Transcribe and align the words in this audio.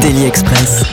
Daily 0.00 0.24
Express. 0.24 0.84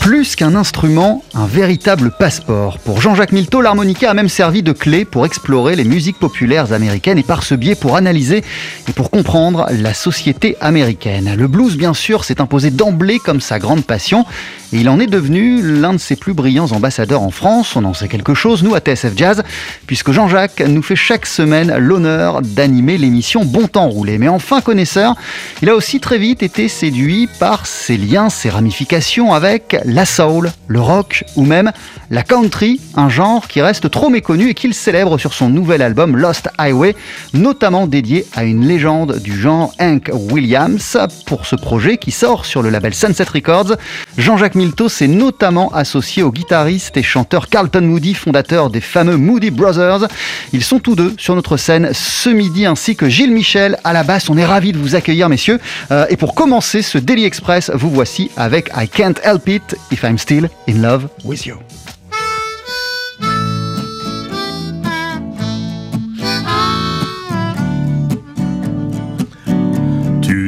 Plus 0.00 0.36
qu'un 0.36 0.54
instrument, 0.54 1.22
un 1.34 1.46
véritable 1.46 2.10
passeport. 2.10 2.78
Pour 2.78 3.00
Jean-Jacques 3.00 3.32
Milteau, 3.32 3.60
l'harmonica 3.60 4.10
a 4.10 4.14
même 4.14 4.28
servi 4.28 4.62
de 4.62 4.72
clé 4.72 5.04
pour 5.04 5.24
explorer 5.24 5.76
les 5.76 5.84
musiques 5.84 6.18
populaires 6.18 6.72
américaines 6.72 7.18
et 7.18 7.22
par 7.22 7.42
ce 7.42 7.54
biais 7.54 7.74
pour 7.74 7.96
analyser 7.96 8.44
et 8.88 8.92
pour 8.92 9.10
comprendre 9.10 9.66
la 9.70 9.94
société 9.94 10.56
américaine. 10.60 11.34
Le 11.36 11.46
blues, 11.48 11.76
bien 11.76 11.94
sûr, 11.94 12.24
s'est 12.24 12.40
imposé 12.40 12.70
d'emblée 12.70 13.18
comme 13.18 13.40
sa 13.40 13.58
grande 13.58 13.84
passion 13.84 14.24
et 14.74 14.78
il 14.78 14.88
en 14.88 14.98
est 14.98 15.06
devenu 15.06 15.62
l'un 15.62 15.92
de 15.92 15.98
ses 15.98 16.16
plus 16.16 16.34
brillants 16.34 16.72
ambassadeurs 16.72 17.22
en 17.22 17.30
France. 17.30 17.76
On 17.76 17.84
en 17.84 17.94
sait 17.94 18.08
quelque 18.08 18.34
chose, 18.34 18.64
nous, 18.64 18.74
à 18.74 18.80
TSF 18.80 19.12
Jazz, 19.16 19.44
puisque 19.86 20.10
Jean-Jacques 20.10 20.64
nous 20.66 20.82
fait 20.82 20.96
chaque 20.96 21.26
semaine 21.26 21.76
l'honneur 21.78 22.42
d'animer 22.42 22.98
l'émission 22.98 23.44
Bon 23.44 23.68
Temps 23.68 23.88
Roulé. 23.88 24.18
Mais 24.18 24.26
enfin 24.26 24.60
connaisseur, 24.60 25.14
il 25.62 25.70
a 25.70 25.76
aussi 25.76 26.00
très 26.00 26.18
vite 26.18 26.42
été 26.42 26.66
séduit 26.66 27.28
par 27.38 27.66
ses 27.66 27.96
liens, 27.96 28.30
ses 28.30 28.50
ramifications 28.50 29.32
avec 29.32 29.76
la 29.84 30.04
soul, 30.04 30.50
le 30.66 30.80
rock 30.80 31.22
ou 31.36 31.44
même 31.44 31.70
la 32.10 32.24
country, 32.24 32.80
un 32.96 33.08
genre 33.08 33.46
qui 33.46 33.62
reste 33.62 33.90
trop 33.90 34.08
méconnu 34.08 34.50
et 34.50 34.54
qu'il 34.54 34.74
célèbre 34.74 35.18
sur 35.18 35.34
son 35.34 35.48
nouvel 35.48 35.82
album 35.82 36.16
Lost 36.16 36.48
Highway, 36.58 36.96
notamment 37.32 37.86
dédié 37.86 38.26
à 38.34 38.42
une 38.42 38.66
légende 38.66 39.20
du 39.20 39.40
genre 39.40 39.72
Hank 39.80 40.10
Williams. 40.32 40.98
Pour 41.26 41.46
ce 41.46 41.54
projet 41.54 41.96
qui 41.96 42.10
sort 42.10 42.44
sur 42.44 42.60
le 42.60 42.70
label 42.70 42.92
Sunset 42.92 43.24
Records, 43.32 43.76
Jean-Jacques 44.16 44.54
Milto 44.54 44.88
s'est 44.88 45.08
notamment 45.08 45.72
associé 45.72 46.22
au 46.22 46.30
guitariste 46.30 46.96
et 46.96 47.02
chanteur 47.02 47.48
Carlton 47.48 47.80
Moody, 47.80 48.14
fondateur 48.14 48.70
des 48.70 48.80
fameux 48.80 49.16
Moody 49.16 49.50
Brothers. 49.50 50.06
Ils 50.52 50.62
sont 50.62 50.78
tous 50.78 50.94
deux 50.94 51.14
sur 51.18 51.34
notre 51.34 51.56
scène 51.56 51.90
ce 51.92 52.30
midi, 52.30 52.64
ainsi 52.64 52.94
que 52.94 53.08
Gilles 53.08 53.32
Michel 53.32 53.78
à 53.82 53.92
la 53.92 54.04
basse. 54.04 54.30
On 54.30 54.36
est 54.36 54.44
ravis 54.44 54.72
de 54.72 54.78
vous 54.78 54.94
accueillir, 54.94 55.28
messieurs. 55.28 55.58
Euh, 55.90 56.06
et 56.10 56.16
pour 56.16 56.34
commencer 56.34 56.82
ce 56.82 56.98
Daily 56.98 57.24
Express, 57.24 57.70
vous 57.74 57.90
voici 57.90 58.30
avec 58.36 58.70
I 58.76 58.88
Can't 58.88 59.14
Help 59.24 59.48
It 59.48 59.76
If 59.90 60.04
I'm 60.04 60.18
Still 60.18 60.48
in 60.68 60.80
Love 60.80 61.08
with 61.24 61.46
You. 61.46 61.56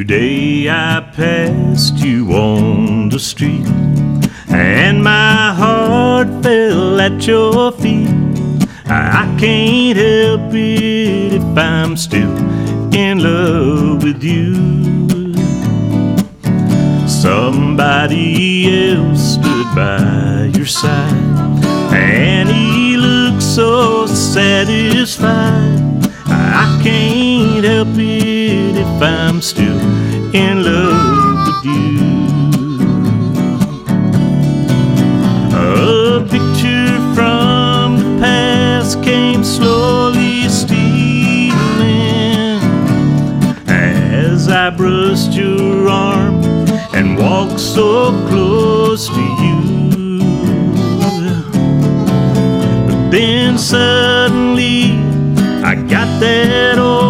Today 0.07 0.69
I 0.69 1.01
passed 1.01 1.97
you 1.97 2.31
on 2.31 3.09
the 3.09 3.19
street, 3.19 3.67
and 4.47 5.03
my 5.03 5.53
heart 5.53 6.29
fell 6.41 7.01
at 7.01 7.27
your 7.27 7.73
feet. 7.73 8.07
I 8.85 9.35
can't 9.37 9.97
help 9.97 10.53
it 10.53 11.33
if 11.33 11.57
I'm 11.57 11.97
still 11.97 12.37
in 12.95 13.19
love 13.19 14.01
with 14.01 14.23
you. 14.23 14.55
Somebody 17.05 18.93
else 18.93 19.33
stood 19.33 19.75
by 19.75 20.51
your 20.55 20.67
side, 20.67 21.61
and 21.91 22.47
he 22.47 22.95
looked 22.95 23.43
so 23.43 24.05
satisfied. 24.05 25.83
I 26.29 26.79
can't 26.81 27.65
help 27.65 27.89
it 27.97 28.77
if 28.77 29.01
I'm 29.01 29.41
still 29.41 29.96
in 30.33 30.63
love 30.63 31.47
with 31.47 31.65
you. 31.65 31.97
A 35.53 36.21
picture 36.29 36.97
from 37.15 37.97
the 37.97 38.19
past 38.19 39.01
came 39.03 39.43
slowly 39.43 40.49
stealing 40.49 40.89
as 43.67 44.47
I 44.49 44.69
brushed 44.69 45.33
your 45.33 45.87
arm 45.87 46.43
and 46.93 47.17
walked 47.17 47.59
so 47.59 48.11
close 48.27 49.07
to 49.07 49.21
you. 49.43 50.19
But 52.87 53.11
then 53.11 53.57
suddenly 53.57 54.93
I 55.63 55.75
got 55.75 56.19
that 56.19 56.77
old 56.77 57.06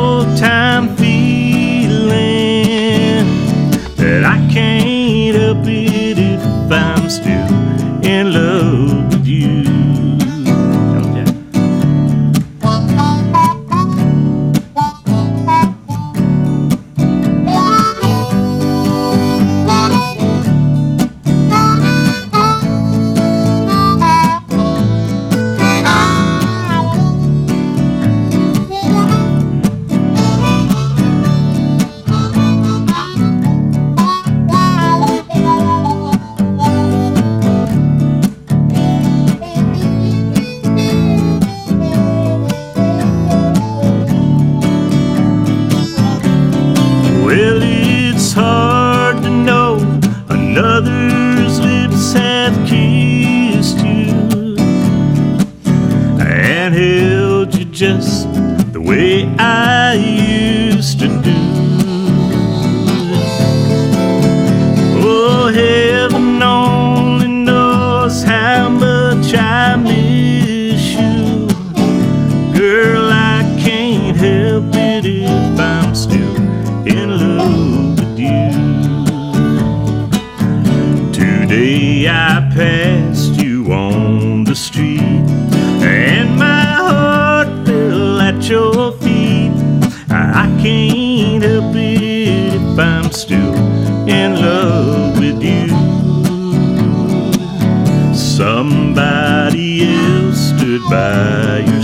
by 100.90 101.60
your 101.60 101.84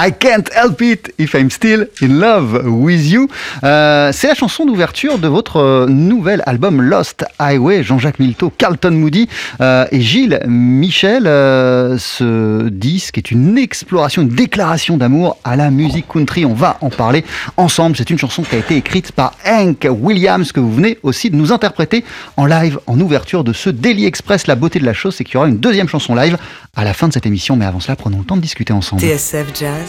I 0.00 0.12
can't 0.12 0.48
help 0.54 0.80
it 0.80 1.12
if 1.18 1.34
I'm 1.34 1.50
still 1.50 1.88
in 2.00 2.20
love 2.20 2.62
with 2.64 3.10
you. 3.10 3.28
Euh, 3.64 4.12
c'est 4.12 4.28
la 4.28 4.34
chanson 4.36 4.64
d'ouverture 4.64 5.18
de 5.18 5.26
votre 5.26 5.56
euh, 5.56 5.86
nouvel 5.88 6.40
album 6.46 6.80
Lost 6.80 7.24
Highway, 7.40 7.82
Jean-Jacques 7.82 8.20
Milteau, 8.20 8.52
Carlton 8.56 8.92
Moody 8.92 9.28
euh, 9.60 9.86
et 9.90 10.00
Gilles 10.00 10.40
Michel. 10.46 11.26
Euh, 11.26 11.98
ce 11.98 12.68
disque 12.68 13.18
est 13.18 13.32
une 13.32 13.58
exploration, 13.58 14.22
une 14.22 14.28
déclaration 14.28 14.96
d'amour 14.96 15.36
à 15.42 15.56
la 15.56 15.70
musique 15.70 16.06
country. 16.06 16.44
On 16.44 16.54
va 16.54 16.78
en 16.80 16.90
parler 16.90 17.24
ensemble. 17.56 17.96
C'est 17.96 18.10
une 18.10 18.18
chanson 18.18 18.42
qui 18.42 18.54
a 18.54 18.58
été 18.58 18.76
écrite 18.76 19.10
par 19.10 19.32
Hank 19.44 19.88
Williams 19.90 20.52
que 20.52 20.60
vous 20.60 20.72
venez 20.72 20.98
aussi 21.02 21.28
de 21.30 21.34
nous 21.36 21.52
interpréter 21.52 22.04
en 22.36 22.46
live, 22.46 22.78
en 22.86 23.00
ouverture 23.00 23.42
de 23.42 23.52
ce 23.52 23.68
Daily 23.68 24.06
Express. 24.06 24.46
La 24.46 24.54
beauté 24.54 24.78
de 24.78 24.84
la 24.84 24.94
chose, 24.94 25.16
c'est 25.16 25.24
qu'il 25.24 25.34
y 25.34 25.36
aura 25.38 25.48
une 25.48 25.58
deuxième 25.58 25.88
chanson 25.88 26.14
live 26.14 26.38
à 26.76 26.84
la 26.84 26.94
fin 26.94 27.08
de 27.08 27.12
cette 27.12 27.26
émission. 27.26 27.56
Mais 27.56 27.64
avant 27.64 27.80
cela, 27.80 27.96
prenons 27.96 28.18
le 28.18 28.24
temps 28.24 28.36
de 28.36 28.42
discuter 28.42 28.72
ensemble. 28.72 29.02
TSF 29.02 29.46
Jazz, 29.58 29.87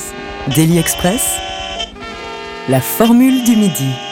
Daily 0.56 0.78
Express, 0.78 1.22
la 2.68 2.82
formule 2.82 3.44
du 3.44 3.56
midi. 3.56 4.09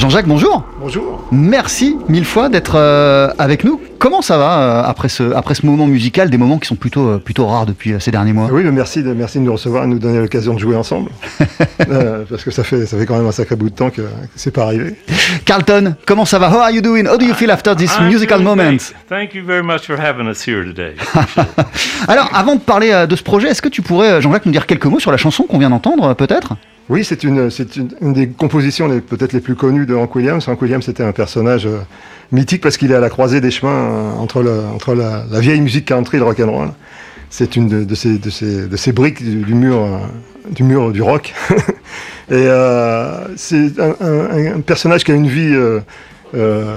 Jean-Jacques, 0.00 0.26
bonjour. 0.26 0.64
Bonjour. 0.80 1.22
Merci 1.30 1.94
mille 2.08 2.24
fois 2.24 2.48
d'être 2.48 2.76
euh, 2.76 3.28
avec 3.38 3.64
nous. 3.64 3.78
Comment 3.98 4.22
ça 4.22 4.38
va 4.38 4.60
euh, 4.60 4.82
après, 4.82 5.10
ce, 5.10 5.34
après 5.34 5.54
ce 5.54 5.66
moment 5.66 5.86
musical, 5.86 6.30
des 6.30 6.38
moments 6.38 6.56
qui 6.56 6.66
sont 6.66 6.74
plutôt, 6.74 7.06
euh, 7.06 7.18
plutôt 7.18 7.46
rares 7.46 7.66
depuis 7.66 7.92
euh, 7.92 7.98
ces 7.98 8.10
derniers 8.10 8.32
mois? 8.32 8.48
Oui, 8.50 8.62
mais 8.64 8.70
merci 8.72 9.02
de, 9.02 9.12
merci 9.12 9.38
de 9.38 9.44
nous 9.44 9.52
recevoir 9.52 9.82
et 9.84 9.86
de 9.88 9.92
nous 9.92 9.98
donner 9.98 10.18
l'occasion 10.18 10.54
de 10.54 10.58
jouer 10.58 10.74
ensemble. 10.74 11.10
Euh, 11.90 12.24
parce 12.28 12.44
que 12.44 12.50
ça 12.52 12.62
fait, 12.62 12.86
ça 12.86 12.96
fait 12.96 13.04
quand 13.06 13.16
même 13.16 13.26
un 13.26 13.32
sacré 13.32 13.56
bout 13.56 13.68
de 13.70 13.74
temps 13.74 13.90
que, 13.90 14.02
que 14.02 14.06
c'est 14.36 14.52
pas 14.52 14.64
arrivé. 14.64 14.94
Carlton, 15.44 15.94
comment 16.06 16.24
ça 16.24 16.38
va? 16.38 16.48
How 16.48 16.58
are 16.60 16.70
you 16.70 16.82
doing? 16.82 17.06
How 17.06 17.16
do 17.16 17.24
you 17.24 17.34
feel 17.34 17.50
after 17.50 17.74
this 17.74 17.96
I'm 17.98 18.06
musical 18.06 18.40
moment? 18.42 18.68
Great. 18.68 18.94
Thank 19.08 19.34
you 19.34 19.44
very 19.44 19.62
much 19.62 19.86
for 19.86 19.98
having 19.98 20.28
us 20.28 20.46
here 20.46 20.62
today. 20.64 20.94
Alors, 22.08 22.30
avant 22.32 22.54
de 22.54 22.60
parler 22.60 22.92
euh, 22.92 23.06
de 23.06 23.16
ce 23.16 23.22
projet, 23.24 23.48
est-ce 23.48 23.62
que 23.62 23.68
tu 23.68 23.82
pourrais, 23.82 24.22
Jean-Jacques, 24.22 24.46
nous 24.46 24.52
dire 24.52 24.66
quelques 24.66 24.86
mots 24.86 25.00
sur 25.00 25.10
la 25.10 25.16
chanson 25.16 25.44
qu'on 25.44 25.58
vient 25.58 25.70
d'entendre, 25.70 26.14
peut-être? 26.14 26.54
Oui, 26.90 27.04
c'est 27.04 27.22
une, 27.22 27.50
c'est 27.50 27.76
une, 27.76 28.12
des 28.12 28.26
compositions 28.30 28.88
peut-être 29.00 29.32
les 29.32 29.38
plus 29.38 29.54
connues 29.54 29.86
de 29.86 29.94
Hank 29.94 30.12
Williams. 30.16 30.48
Hank 30.48 30.60
Williams 30.60 30.88
était 30.88 31.04
un 31.04 31.12
personnage 31.12 31.64
euh, 31.64 31.78
mythique 32.32 32.60
parce 32.60 32.76
qu'il 32.76 32.90
est 32.90 32.96
à 32.96 33.00
la 33.00 33.08
croisée 33.08 33.40
des 33.40 33.52
chemins 33.52 33.70
euh, 33.70 34.12
entre, 34.14 34.44
entre 34.74 34.96
la, 34.96 35.24
vieille 35.38 35.60
musique 35.60 35.84
country 35.84 36.16
et 36.16 36.20
le 36.20 36.26
rock 36.26 36.40
and 36.40 36.50
roll. 36.50 36.68
C'est 37.30 37.54
une 37.54 37.86
de, 37.86 37.94
ces, 37.94 38.18
de, 38.18 38.28
ces, 38.28 38.66
de 38.66 38.76
ces 38.76 38.90
briques 38.90 39.22
du, 39.22 39.54
mur, 39.54 39.76
euh, 39.76 39.98
du 40.50 40.64
mur 40.64 40.90
du 40.90 41.00
rock. 41.00 41.32
et 42.28 42.48
c'est 43.36 43.70
un 43.78 44.60
personnage 44.66 45.04
qui 45.04 45.12
a 45.12 45.14
une 45.14 45.28
vie 45.28 45.56
euh, 46.34 46.76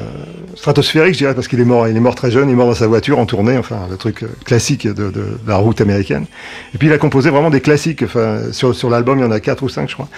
stratosphérique, 0.56 1.14
je 1.14 1.20
dirais, 1.20 1.36
parce 1.36 1.48
qu'il 1.48 1.60
est 1.60 1.66
mort, 1.66 1.88
il 1.88 1.96
est 1.96 2.00
mort 2.00 2.16
très 2.16 2.32
jeune, 2.32 2.50
il 2.50 2.54
est 2.54 2.56
mort 2.56 2.68
dans 2.68 2.74
sa 2.74 2.88
voiture 2.88 3.20
en 3.20 3.26
tournée, 3.26 3.58
enfin 3.58 3.88
le 3.90 3.98
truc 3.98 4.24
euh, 4.24 4.28
classique 4.46 4.88
de, 4.88 5.12
la 5.48 5.58
route 5.58 5.80
américaine. 5.82 6.26
Et 6.74 6.78
puis 6.78 6.88
il 6.88 6.94
a 6.94 6.98
composé 6.98 7.30
vraiment 7.30 7.50
des 7.50 7.62
classiques. 7.62 8.04
Enfin, 8.04 8.52
sur, 8.52 8.76
sur 8.76 8.90
l'album, 8.90 9.20
il 9.20 9.22
y 9.22 9.26
en 9.26 9.32
a 9.32 9.40
quatre 9.40 9.64
ou 9.64 9.70
cinq, 9.70 9.90
je 9.90 9.94
crois. 9.94 10.10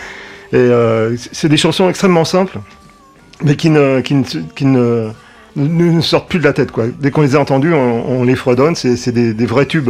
Et 0.54 0.58
euh, 0.58 1.16
c'est 1.32 1.50
des 1.50 1.58
chansons 1.58 1.90
extrêmement 1.90 2.26
simples, 2.26 2.60
mais 3.44 3.56
qui 3.56 3.70
ne, 3.70 4.00
qui 4.02 4.16
ne, 4.16 4.24
qui 4.56 4.66
ne, 4.66 6.02
sortent 6.02 6.30
plus 6.30 6.40
de 6.40 6.46
la 6.46 6.54
tête. 6.54 6.72
Quoi. 6.72 6.86
Dès 7.00 7.12
qu'on 7.12 7.22
les 7.22 7.36
a 7.36 7.40
entendues, 7.40 7.74
on, 7.74 8.24
les 8.24 8.36
fredonne. 8.36 8.76
C'est 8.76 9.12
des, 9.12 9.34
des 9.34 9.46
vrais 9.46 9.66
tubes 9.66 9.90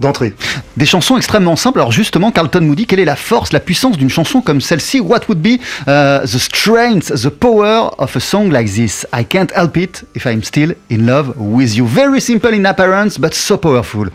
d'entrée. 0.00 0.34
Des 0.76 0.86
chansons 0.86 1.16
extrêmement 1.16 1.56
simples. 1.56 1.80
Alors 1.80 1.92
justement, 1.92 2.30
Carlton 2.30 2.60
Moody, 2.62 2.86
quelle 2.86 3.00
est 3.00 3.04
la 3.04 3.16
force, 3.16 3.52
la 3.52 3.60
puissance 3.60 3.96
d'une 3.96 4.10
chanson 4.10 4.40
comme 4.40 4.60
celle-ci? 4.60 5.00
What 5.00 5.22
would 5.28 5.40
be 5.40 5.58
uh, 5.86 6.20
the 6.26 6.38
strength, 6.38 7.12
the 7.22 7.30
power 7.30 7.90
of 7.98 8.14
a 8.16 8.20
song 8.20 8.50
like 8.50 8.70
this? 8.72 9.06
I 9.12 9.24
can't 9.24 9.50
help 9.52 9.76
it 9.76 10.04
if 10.14 10.26
I'm 10.26 10.42
still 10.42 10.74
in 10.90 11.06
love 11.06 11.34
with 11.36 11.74
you. 11.74 11.86
Very 11.86 12.20
simple 12.20 12.52
in 12.52 12.66
appearance, 12.66 13.18
but 13.18 13.34
so 13.34 13.56
powerful. 13.56 14.06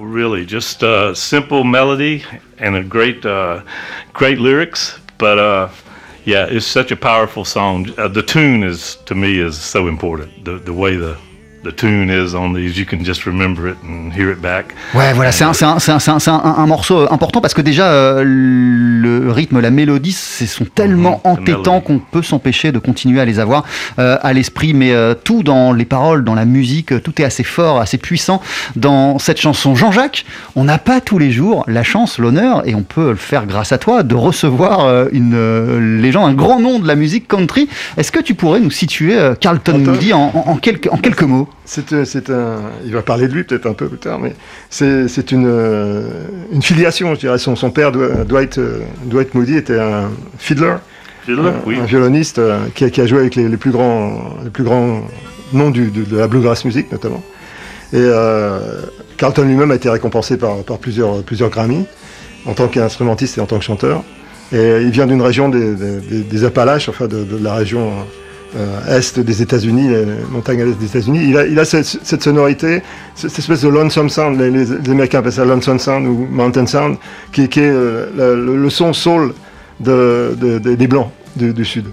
Really, 0.00 0.44
just 0.44 0.82
uh, 0.82 1.14
simple 1.14 1.64
melody 1.64 2.22
and 2.58 2.76
a 2.76 2.82
great, 2.82 3.24
uh, 3.24 3.62
great 4.12 4.38
lyrics. 4.38 4.98
But 5.16 5.38
uh, 5.38 5.68
yeah, 6.24 6.46
it's 6.50 6.66
such 6.66 6.92
a 6.92 6.96
powerful 6.96 7.44
song. 7.44 7.88
Uh, 7.96 8.08
the 8.08 8.22
tune 8.22 8.62
is, 8.62 8.96
to 9.06 9.14
me, 9.14 9.38
is 9.40 9.56
so 9.58 9.88
important. 9.88 10.44
The 10.44 10.58
the 10.58 10.72
way 10.72 10.96
the 10.96 11.16
the 11.64 11.74
tune 11.74 12.10
is 12.10 12.34
on 12.34 12.54
these, 12.54 12.76
you 12.78 12.84
can 12.84 13.04
just 13.04 13.24
remember 13.24 13.68
it 13.68 13.76
and 13.88 14.10
hear 14.16 14.30
it 14.30 14.40
back. 14.40 14.66
Ouais, 14.94 15.12
voilà, 15.12 15.30
c'est 15.32 15.44
un, 15.44 15.52
un, 15.52 15.76
un, 15.78 16.54
un, 16.58 16.66
morceau 16.66 17.06
important 17.12 17.40
parce 17.40 17.54
que 17.54 17.60
déjà, 17.62 17.86
euh, 17.92 18.22
le 18.24 19.30
rythme, 19.30 19.60
la 19.60 19.70
mélodie, 19.70 20.12
ce 20.12 20.46
sont 20.46 20.64
tellement 20.64 21.20
Mhm, 21.24 21.30
la 21.30 21.30
entêtants 21.30 21.80
qu'on 21.80 21.98
peut 21.98 22.22
s'empêcher 22.22 22.72
de 22.72 22.78
continuer 22.78 23.20
à 23.20 23.24
les 23.24 23.38
avoir 23.40 23.64
euh, 23.98 24.16
à 24.22 24.32
l'esprit. 24.32 24.74
Mais 24.74 24.92
euh, 24.92 25.14
tout 25.14 25.42
dans 25.42 25.72
les 25.72 25.84
paroles, 25.84 26.24
dans 26.24 26.34
la 26.34 26.44
musique, 26.44 26.92
euh, 26.92 27.00
tout 27.00 27.20
est 27.20 27.24
assez 27.24 27.44
fort, 27.44 27.80
assez 27.80 27.98
puissant 27.98 28.40
dans 28.76 29.18
cette 29.18 29.40
chanson. 29.40 29.74
Jean-Jacques, 29.74 30.24
on 30.56 30.64
n'a 30.64 30.78
pas 30.78 31.00
tous 31.00 31.18
les 31.18 31.30
jours 31.30 31.64
la 31.68 31.82
chance, 31.82 32.18
l'honneur, 32.18 32.66
et 32.66 32.74
on 32.74 32.82
peut 32.82 33.10
le 33.10 33.16
faire 33.16 33.46
grâce 33.46 33.72
à 33.72 33.78
toi, 33.78 34.02
de 34.02 34.14
recevoir 34.14 34.86
euh, 34.86 35.06
une 35.12 35.34
euh, 35.34 36.00
légende, 36.00 36.30
un 36.30 36.34
grand 36.34 36.60
nom 36.60 36.78
de 36.78 36.86
la 36.86 36.94
musique 36.94 37.28
country. 37.28 37.68
Est-ce 37.96 38.10
que 38.12 38.20
tu 38.20 38.34
pourrais 38.34 38.60
nous 38.60 38.70
situer 38.70 39.16
euh, 39.18 39.34
Carlton. 39.34 39.78
Moody 39.78 40.12
en, 40.12 40.30
en- 40.34 40.50
en 40.50 40.56
quelques, 40.56 40.88
en 40.92 40.96
quelques 40.96 41.22
mots? 41.22 41.48
C'est 41.64 41.92
euh, 41.92 42.04
c'est 42.04 42.28
un, 42.30 42.56
il 42.84 42.92
va 42.92 43.02
parler 43.02 43.28
de 43.28 43.34
lui 43.34 43.44
peut-être 43.44 43.66
un 43.66 43.72
peu 43.72 43.86
plus 43.88 43.98
tard, 43.98 44.18
mais 44.18 44.34
c'est 44.68 45.30
une, 45.32 45.46
euh, 45.46 46.02
une 46.52 46.62
filiation, 46.62 47.14
je 47.14 47.20
dirais. 47.20 47.38
Son, 47.38 47.54
son 47.56 47.70
père, 47.70 47.92
Dwight, 47.92 48.58
euh, 48.58 48.80
Dwight 49.04 49.34
Moody, 49.34 49.56
était 49.56 49.78
un 49.78 50.10
fiddler, 50.38 50.74
Fiddler, 51.24 51.48
un, 51.50 51.54
oui. 51.64 51.78
un 51.80 51.84
violoniste 51.84 52.40
qui, 52.74 52.84
a, 52.84 52.90
qui 52.90 53.00
a 53.00 53.06
joué 53.06 53.20
avec 53.20 53.36
les, 53.36 53.48
les 53.48 53.56
plus 53.56 53.70
grands, 53.70 54.34
les 54.42 54.50
plus 54.50 54.64
grands 54.64 55.02
noms 55.52 55.70
du- 55.70 55.90
de, 55.90 56.02
de 56.02 56.16
la 56.18 56.26
bluegrass 56.26 56.64
music 56.64 56.90
notamment. 56.90 57.22
Et 57.92 57.98
euh, 57.98 58.80
Carlton 59.16 59.42
lui-même 59.44 59.70
a 59.70 59.74
été 59.76 59.88
récompensé 59.88 60.36
par, 60.38 60.56
par 60.64 60.78
plusieurs, 60.78 61.22
plusieurs 61.22 61.50
Grammy 61.50 61.84
en 62.46 62.54
tant 62.54 62.66
qu'instrumentiste 62.66 63.38
et 63.38 63.40
en 63.40 63.46
tant 63.46 63.58
que 63.58 63.64
chanteur. 63.64 64.02
Et 64.52 64.80
il 64.82 64.90
vient 64.90 65.06
d'une 65.06 65.22
région 65.22 65.48
des, 65.48 65.74
des- 65.76 66.00
des- 66.00 66.22
des 66.22 66.44
Appalaches, 66.44 66.88
enfin 66.88 67.06
de, 67.06 67.22
de 67.22 67.38
la 67.42 67.54
région 67.54 67.92
euh, 68.56 68.98
est 68.98 69.18
des 69.20 69.42
États-Unis, 69.42 69.88
les 69.88 70.04
montagnes 70.30 70.62
à 70.62 70.64
l'est 70.64 70.78
des 70.78 70.86
États-Unis. 70.86 71.20
Il 71.28 71.58
a, 71.58 71.64
cette, 71.64 72.22
sonorité, 72.22 72.82
cette 73.14 73.38
espèce 73.38 73.62
de 73.62 73.68
lonesome 73.68 74.08
sound, 74.10 74.38
les, 74.38 74.50
les- 74.50 74.90
Américains 74.90 75.20
appellent 75.20 75.32
ça 75.32 75.44
lonesome 75.44 75.78
sound 75.78 76.06
ou 76.06 76.26
mountain 76.30 76.66
sound, 76.66 76.96
qui, 77.32 77.48
est 77.60 77.70
euh, 77.70 78.06
le, 78.36 78.70
son 78.70 78.92
soul 78.92 79.32
de, 79.80 80.36
de- 80.40 80.58
de- 80.58 80.74
des 80.74 80.86
Blancs 80.86 81.10
du, 81.36 81.52
du 81.52 81.64
Sud. 81.64 81.86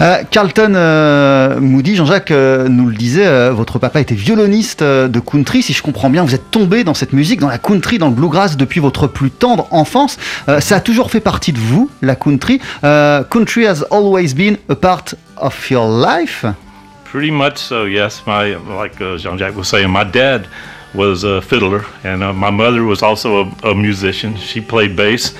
Euh, 0.00 0.22
Carlton 0.30 0.72
euh, 0.74 1.60
Moody, 1.60 1.96
Jean-Jacques 1.96 2.30
euh, 2.30 2.68
nous 2.68 2.88
le 2.88 2.94
disait, 2.94 3.26
euh, 3.26 3.52
votre 3.52 3.78
papa 3.78 4.00
était 4.00 4.14
violoniste 4.14 4.82
euh, 4.82 5.08
de 5.08 5.20
country. 5.20 5.62
Si 5.62 5.72
je 5.72 5.82
comprends 5.82 6.10
bien, 6.10 6.24
vous 6.24 6.34
êtes 6.34 6.50
tombé 6.50 6.82
dans 6.82 6.94
cette 6.94 7.12
musique, 7.12 7.40
dans 7.40 7.48
la 7.48 7.58
country, 7.58 7.98
dans 7.98 8.08
le 8.08 8.14
bluegrass 8.14 8.56
depuis 8.56 8.80
votre 8.80 9.06
plus 9.06 9.30
tendre 9.30 9.68
enfance. 9.70 10.18
Euh, 10.48 10.60
ça 10.60 10.76
a 10.76 10.80
toujours 10.80 11.10
fait 11.10 11.20
partie 11.20 11.52
de 11.52 11.58
vous, 11.58 11.90
la 12.00 12.16
country. 12.16 12.60
Euh, 12.84 13.22
country 13.24 13.66
has 13.66 13.84
always 13.90 14.34
been 14.34 14.56
a 14.68 14.74
part 14.74 15.14
of 15.36 15.70
your 15.70 15.86
life. 15.86 16.46
Pretty 17.04 17.30
much 17.30 17.58
so, 17.58 17.86
yes. 17.86 18.22
My 18.26 18.56
like 18.74 18.98
uh, 19.00 19.18
Jean-Jacques 19.18 19.56
was 19.56 19.68
saying, 19.68 19.90
my 19.90 20.04
dad 20.04 20.46
was 20.94 21.24
a 21.24 21.40
fiddler, 21.42 21.84
and 22.04 22.22
uh, 22.22 22.32
my 22.32 22.50
mother 22.50 22.84
was 22.84 23.02
also 23.02 23.44
a, 23.62 23.70
a 23.70 23.74
musician. 23.74 24.34
She 24.36 24.60
played 24.60 24.96
bass, 24.96 25.34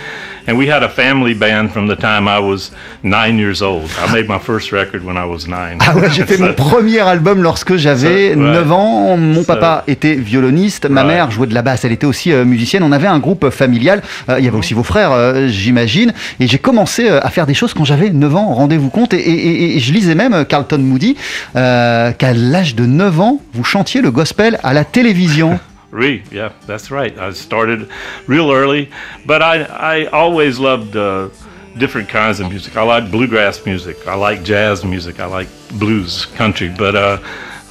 and 0.48 0.54
we 0.56 0.68
had 0.70 0.82
a 0.82 0.88
family 0.88 1.34
band 1.34 1.70
from 1.70 1.88
the 1.88 1.96
time 1.96 2.26
I 2.28 2.38
was 2.40 2.72
nine 3.02 3.38
years 3.38 3.62
old. 3.62 3.88
I 4.06 4.12
made 4.12 4.28
my 4.28 4.38
first 4.38 4.72
record 4.72 5.04
when 5.04 5.16
I 5.16 5.24
was 5.26 5.46
nine. 5.48 5.78
Ah 5.80 5.94
ouais, 5.96 6.08
j'ai 6.10 6.24
fait 6.24 6.38
mon 6.42 6.52
premier 6.54 7.00
album 7.00 7.42
lorsque 7.42 7.76
j'avais 7.76 8.30
ouais. 8.30 8.36
9 8.36 8.72
ans. 8.72 9.16
Mon 9.16 9.44
papa 9.44 9.84
était 9.86 10.14
violoniste, 10.14 10.88
ma 10.88 11.04
mère 11.04 11.30
jouait 11.30 11.46
de 11.46 11.54
la 11.54 11.62
basse, 11.62 11.84
elle 11.84 11.92
était 11.92 12.06
aussi 12.06 12.32
euh, 12.32 12.44
musicienne. 12.44 12.82
On 12.82 12.92
avait 12.92 13.06
un 13.08 13.18
groupe 13.18 13.50
familial, 13.50 14.02
Euh, 14.28 14.36
il 14.38 14.44
y 14.44 14.48
avait 14.48 14.56
aussi 14.58 14.74
vos 14.74 14.82
frères, 14.82 15.12
euh, 15.12 15.48
j'imagine. 15.48 16.12
Et 16.40 16.46
j'ai 16.46 16.58
commencé 16.58 17.08
à 17.08 17.28
faire 17.30 17.46
des 17.46 17.54
choses 17.54 17.74
quand 17.74 17.84
j'avais 17.84 18.10
9 18.10 18.36
ans, 18.36 18.54
rendez-vous 18.54 18.90
compte. 18.90 19.14
Et, 19.14 19.18
et- 19.18 19.64
et- 19.64 19.76
et 19.76 19.80
je 19.80 19.92
lisais 19.92 20.14
même, 20.14 20.44
Carlton 20.44 20.78
Moody, 20.78 21.16
qu'à 21.54 22.32
l'âge 22.34 22.74
de 22.74 22.86
9 22.86 23.20
ans, 23.20 23.40
vous 23.54 23.64
chantiez 23.64 24.00
le 24.00 24.10
gospel 24.10 24.58
à 24.62 24.72
la 24.72 24.84
télévision. 24.84 25.58
Re, 25.92 26.24
yeah, 26.30 26.54
that's 26.64 26.90
right. 26.90 27.16
I 27.18 27.32
started 27.32 27.90
real 28.26 28.50
early, 28.50 28.90
but 29.26 29.42
I 29.42 29.64
I 29.64 30.06
always 30.06 30.58
loved 30.58 30.96
uh, 30.96 31.28
different 31.76 32.08
kinds 32.08 32.40
of 32.40 32.48
music. 32.48 32.78
I 32.78 32.82
like 32.82 33.10
bluegrass 33.10 33.66
music. 33.66 34.08
I 34.08 34.14
like 34.14 34.42
jazz 34.42 34.86
music. 34.86 35.20
I 35.20 35.26
like 35.26 35.48
blues, 35.78 36.24
country. 36.24 36.70
But 36.70 36.96
uh, 36.96 37.18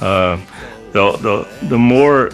uh, 0.00 0.40
the 0.92 1.12
the 1.18 1.66
the 1.68 1.78
more 1.78 2.30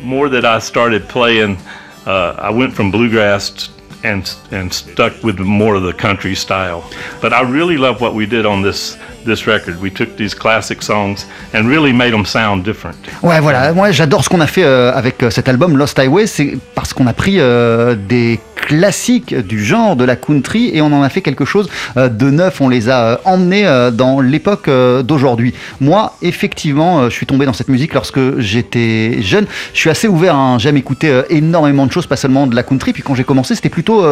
more 0.00 0.28
that 0.28 0.44
I 0.44 0.60
started 0.60 1.08
playing, 1.08 1.58
uh, 2.06 2.36
I 2.38 2.50
went 2.50 2.72
from 2.72 2.92
bluegrass 2.92 3.70
and 4.04 4.32
and 4.52 4.72
stuck 4.72 5.24
with 5.24 5.40
more 5.40 5.74
of 5.74 5.82
the 5.82 5.94
country 5.94 6.36
style. 6.36 6.88
But 7.20 7.32
I 7.32 7.40
really 7.40 7.76
love 7.76 8.00
what 8.00 8.14
we 8.14 8.24
did 8.24 8.46
on 8.46 8.62
this 8.62 8.96
this 9.24 9.46
record. 9.46 9.80
We 9.80 9.90
took 9.92 10.16
these 10.16 10.34
classic 10.34 10.82
songs 10.82 11.26
and 11.54 11.68
really 11.68 11.92
made 11.92 12.12
them 12.12 12.24
sound 12.24 12.64
different. 12.64 12.96
Ouais, 13.22 13.40
voilà. 13.40 13.72
Moi, 13.72 13.90
j'adore 13.90 14.24
ce 14.24 14.28
qu'on 14.28 14.40
a 14.40 14.46
fait 14.46 14.64
euh, 14.64 14.92
avec 14.94 15.22
euh, 15.22 15.30
cet 15.30 15.48
album 15.48 15.76
Lost 15.76 15.98
Highway. 15.98 16.26
C'est 16.26 16.58
parce 16.74 16.92
qu'on 16.92 17.06
a 17.06 17.12
pris 17.12 17.38
euh, 17.38 17.94
des 17.94 18.40
classiques 18.56 19.34
du 19.34 19.64
genre 19.64 19.96
de 19.96 20.04
la 20.04 20.16
country 20.16 20.70
et 20.74 20.82
on 20.82 20.92
en 20.92 21.02
a 21.02 21.08
fait 21.08 21.22
quelque 21.22 21.44
chose 21.46 21.70
de 21.96 22.30
neuf. 22.30 22.60
On 22.60 22.68
les 22.68 22.90
a 22.90 23.18
emmenés 23.24 23.66
dans 23.94 24.20
l'époque 24.20 24.68
d'aujourd'hui. 25.04 25.54
Moi, 25.80 26.14
effectivement, 26.20 27.08
je 27.08 27.14
suis 27.14 27.24
tombé 27.24 27.46
dans 27.46 27.54
cette 27.54 27.68
musique 27.68 27.94
lorsque 27.94 28.38
j'étais 28.38 29.22
jeune. 29.22 29.46
Je 29.72 29.78
suis 29.78 29.88
assez 29.88 30.06
ouvert. 30.06 30.34
Hein. 30.34 30.58
J'aime 30.58 30.76
écouter 30.76 31.22
énormément 31.30 31.86
de 31.86 31.92
choses, 31.92 32.06
pas 32.06 32.16
seulement 32.16 32.46
de 32.46 32.54
la 32.54 32.62
country. 32.62 32.92
Puis 32.92 33.02
quand 33.02 33.14
j'ai 33.14 33.24
commencé, 33.24 33.54
c'était 33.54 33.70
plutôt 33.70 34.02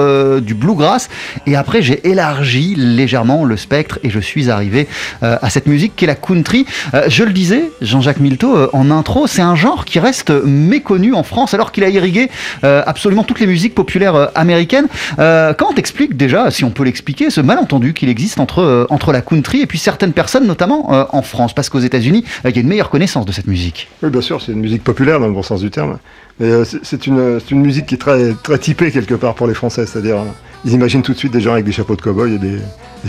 du 0.41 0.55
bluegrass. 0.55 1.11
Et 1.47 1.55
après, 1.55 1.83
j'ai 1.83 2.09
élargi 2.09 2.77
légèrement 2.77 3.45
le 3.45 3.59
spectre 3.59 3.99
et 4.05 4.09
je 4.09 4.21
suis 4.21 4.49
arrivé 4.49 4.89
à 5.23 5.51
cette 5.51 5.67
musique 5.67 5.95
qui 5.97 6.05
est 6.05 6.09
la 6.09 6.15
country. 6.15 6.67
Euh, 6.95 7.05
je 7.09 7.25
le 7.25 7.33
disais, 7.33 7.71
Jean-Jacques 7.81 8.21
Milteau, 8.21 8.57
euh, 8.57 8.71
en 8.73 8.91
intro, 8.91 9.27
c'est 9.27 9.43
un 9.43 9.55
genre 9.55 9.85
qui 9.85 9.99
reste 9.99 10.31
méconnu 10.31 11.15
en 11.15 11.23
France 11.23 11.55
alors 11.55 11.73
qu'il 11.73 11.85
a 11.85 11.89
irrigué 11.89 12.31
euh, 12.65 12.83
absolument 12.87 13.25
toutes 13.25 13.41
les 13.41 13.47
musiques 13.47 13.75
populaires 13.75 14.15
euh, 14.15 14.27
américaines. 14.35 14.87
Euh, 15.19 15.53
comment 15.55 15.73
t'expliques 15.73 16.17
déjà, 16.17 16.51
si 16.51 16.65
on 16.65 16.71
peut 16.71 16.85
l'expliquer, 16.85 17.31
ce 17.31 17.41
malentendu 17.41 17.95
qu'il 17.95 18.09
existe 18.09 18.41
entre, 18.41 18.61
euh, 18.63 18.87
entre 18.91 19.13
la 19.13 19.21
country 19.21 19.61
et 19.61 19.67
puis 19.67 19.79
certaines 19.79 20.13
personnes, 20.13 20.47
notamment 20.47 20.93
euh, 20.93 21.05
en 21.11 21.23
France? 21.23 21.53
Parce 21.53 21.69
qu'aux 21.69 21.81
États-Unis, 21.81 22.25
euh, 22.45 22.51
il 22.51 22.57
y 22.57 22.59
a 22.59 22.63
une 22.63 22.69
meilleure 22.69 22.91
connaissance 22.91 23.27
de 23.27 23.33
cette 23.33 23.47
musique. 23.47 23.89
Oui, 24.03 24.11
bien 24.11 24.21
sûr, 24.21 24.41
c'est 24.41 24.53
une 24.53 24.61
musique 24.61 24.85
populaire 24.85 25.21
dans 25.21 25.27
le 25.27 25.33
bon 25.33 25.43
sens 25.43 25.61
du 25.61 25.71
terme. 25.71 25.99
Euh, 26.43 26.65
c'est- 26.83 27.07
une, 27.07 27.41
musique 27.53 27.87
qui 27.87 27.95
est 27.95 27.99
très, 27.99 28.35
typée 28.59 28.91
quelque 28.91 29.15
part 29.15 29.35
pour 29.35 29.47
les 29.47 29.55
Français. 29.55 29.87
C'est-à-dire, 29.87 30.19
ils 30.65 30.73
imaginent 30.73 31.03
tout 31.03 31.13
de 31.13 31.19
suite 31.19 31.33
des 31.33 31.41
gens 31.41 31.53
avec 31.53 31.65
des 31.65 31.73
chapeaux 31.73 31.97
de 31.97 32.03
cow-boy 32.03 32.35
et 32.35 32.39
des, 32.39 32.59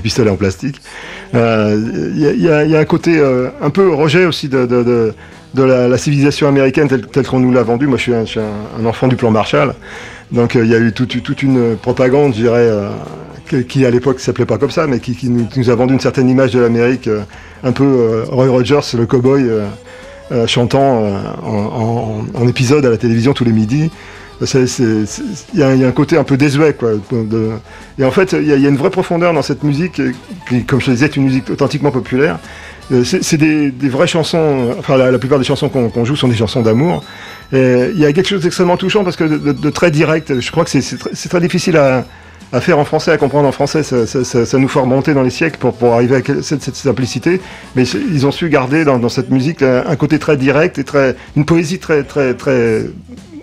pistolets 0.02 0.30
en 0.30 0.36
plastique. 0.36 0.80
Euh, 1.34 1.78
Il 2.16 2.42
y, 2.42 2.50
a- 2.50 2.80
un 2.80 2.86
côté 2.86 3.18
euh, 3.18 3.50
un 3.62 3.70
peu 3.70 3.92
rejet 3.94 4.26
aussi 4.26 4.48
de, 4.48 5.14
la, 5.56 5.98
civilisation 5.98 6.48
américaine 6.48 6.88
telle, 6.88 7.28
qu'on 7.28 7.40
nous 7.40 7.52
l'a 7.52 7.64
vendue. 7.64 7.88
Moi, 7.88 7.98
je 7.98 8.04
suis 8.26 8.40
un, 8.40 8.86
enfant 8.86 9.08
du 9.08 9.16
plan 9.16 9.32
Marshall. 9.32 9.74
Donc, 10.32 10.56
il 10.56 10.68
y 10.68 10.76
a 10.76 10.80
eu 10.80 10.94
toute, 10.94 11.42
une 11.44 11.76
propagande, 11.78 12.34
je 12.34 12.42
dirais, 12.42 12.70
qui 13.68 13.86
à 13.86 13.90
l'époque 13.90 14.20
s'appelait 14.20 14.46
pas 14.46 14.58
comme 14.58 14.72
ça, 14.72 14.88
mais 14.88 15.00
qui, 15.00 15.30
nous, 15.30 15.70
a 15.70 15.76
vendu 15.76 15.94
une 15.94 16.00
certaine 16.00 16.30
image 16.30 16.52
de 16.52 16.60
l'Amérique, 16.60 17.10
un 17.64 17.72
peu 17.74 18.24
Roy 18.30 18.48
Rogers, 18.50 18.96
le 18.98 19.06
cow-boy. 19.06 19.44
euh, 19.50 19.68
euh, 20.32 20.48
chantant 20.48 21.04
euh, 21.04 21.20
en, 22.36 22.48
épisode 22.48 22.86
à 22.86 22.90
la 22.90 22.98
télévision 22.98 23.34
tous 23.34 23.46
les 23.46 23.52
midis. 23.52 23.90
Il 24.42 25.60
y, 25.60 25.64
a 25.64 25.70
un 25.70 25.92
côté 25.92 26.16
un 26.16 26.24
peu 26.24 26.38
désuet. 26.38 26.74
Quoi, 26.74 26.92
et 27.98 28.04
en 28.06 28.12
fait, 28.12 28.34
il 28.34 28.48
y, 28.48 28.52
a- 28.54 28.70
une 28.70 28.78
vraie 28.78 28.92
profondeur 28.92 29.34
dans 29.34 29.42
cette 29.42 29.64
musique, 29.64 30.00
qui, 30.48 30.64
comme 30.64 30.80
je 30.80 30.92
disais, 30.92 31.06
est 31.06 31.16
une 31.16 31.24
musique 31.24 31.50
authentiquement 31.50 31.90
populaire. 31.90 32.38
Euh, 32.92 33.04
C'est 33.04 33.38
des, 33.38 33.72
vraies 33.90 34.06
chansons, 34.06 34.76
enfin 34.78 34.96
la, 34.98 35.18
plupart 35.18 35.40
des 35.40 35.46
chansons 35.46 35.70
qu'on 35.70 36.06
joue 36.06 36.16
sont 36.16 36.28
des 36.28 36.36
chansons 36.36 36.62
d'amour. 36.62 37.04
Il 37.52 37.98
y 37.98 38.06
a 38.06 38.14
quelque 38.14 38.28
chose 38.30 38.44
d'extrêmement 38.44 38.78
touchant 38.78 39.04
parce 39.04 39.16
que 39.16 39.24
de, 39.24 39.70
très 39.72 39.90
direct, 39.90 40.40
je 40.40 40.52
crois 40.52 40.66
que 40.66 40.70
c'est 40.70 41.30
très 41.30 41.42
difficile 41.42 41.78
à, 41.78 42.06
à 42.54 42.62
faire 42.62 42.80
en 42.80 42.86
français, 42.86 43.12
à 43.12 43.18
comprendre 43.18 43.48
en 43.48 43.52
français. 43.52 43.84
Ça, 43.84 44.06
ça- 44.06 44.58
nous 44.58 44.68
faut 44.68 44.82
remonter 44.82 45.14
dans 45.14 45.24
les 45.24 45.30
siècles 45.30 45.58
pour, 45.58 45.74
pour 45.74 45.94
arriver 45.94 46.16
à 46.18 46.42
cette, 46.42 46.76
simplicité. 46.76 47.42
Mais 47.76 47.84
ils 47.84 48.26
ont 48.26 48.32
su 48.32 48.50
garder 48.50 48.86
dans, 48.86 49.10
cette 49.10 49.30
musique 49.30 49.62
un, 49.62 49.84
un 49.88 49.96
côté 49.96 50.20
très 50.20 50.38
direct 50.38 50.78
et 50.78 50.84
très, 50.84 51.16
une 51.36 51.46
poésie 51.46 51.80
très, 51.80 52.04
très, 52.04 52.34
très 52.34 52.86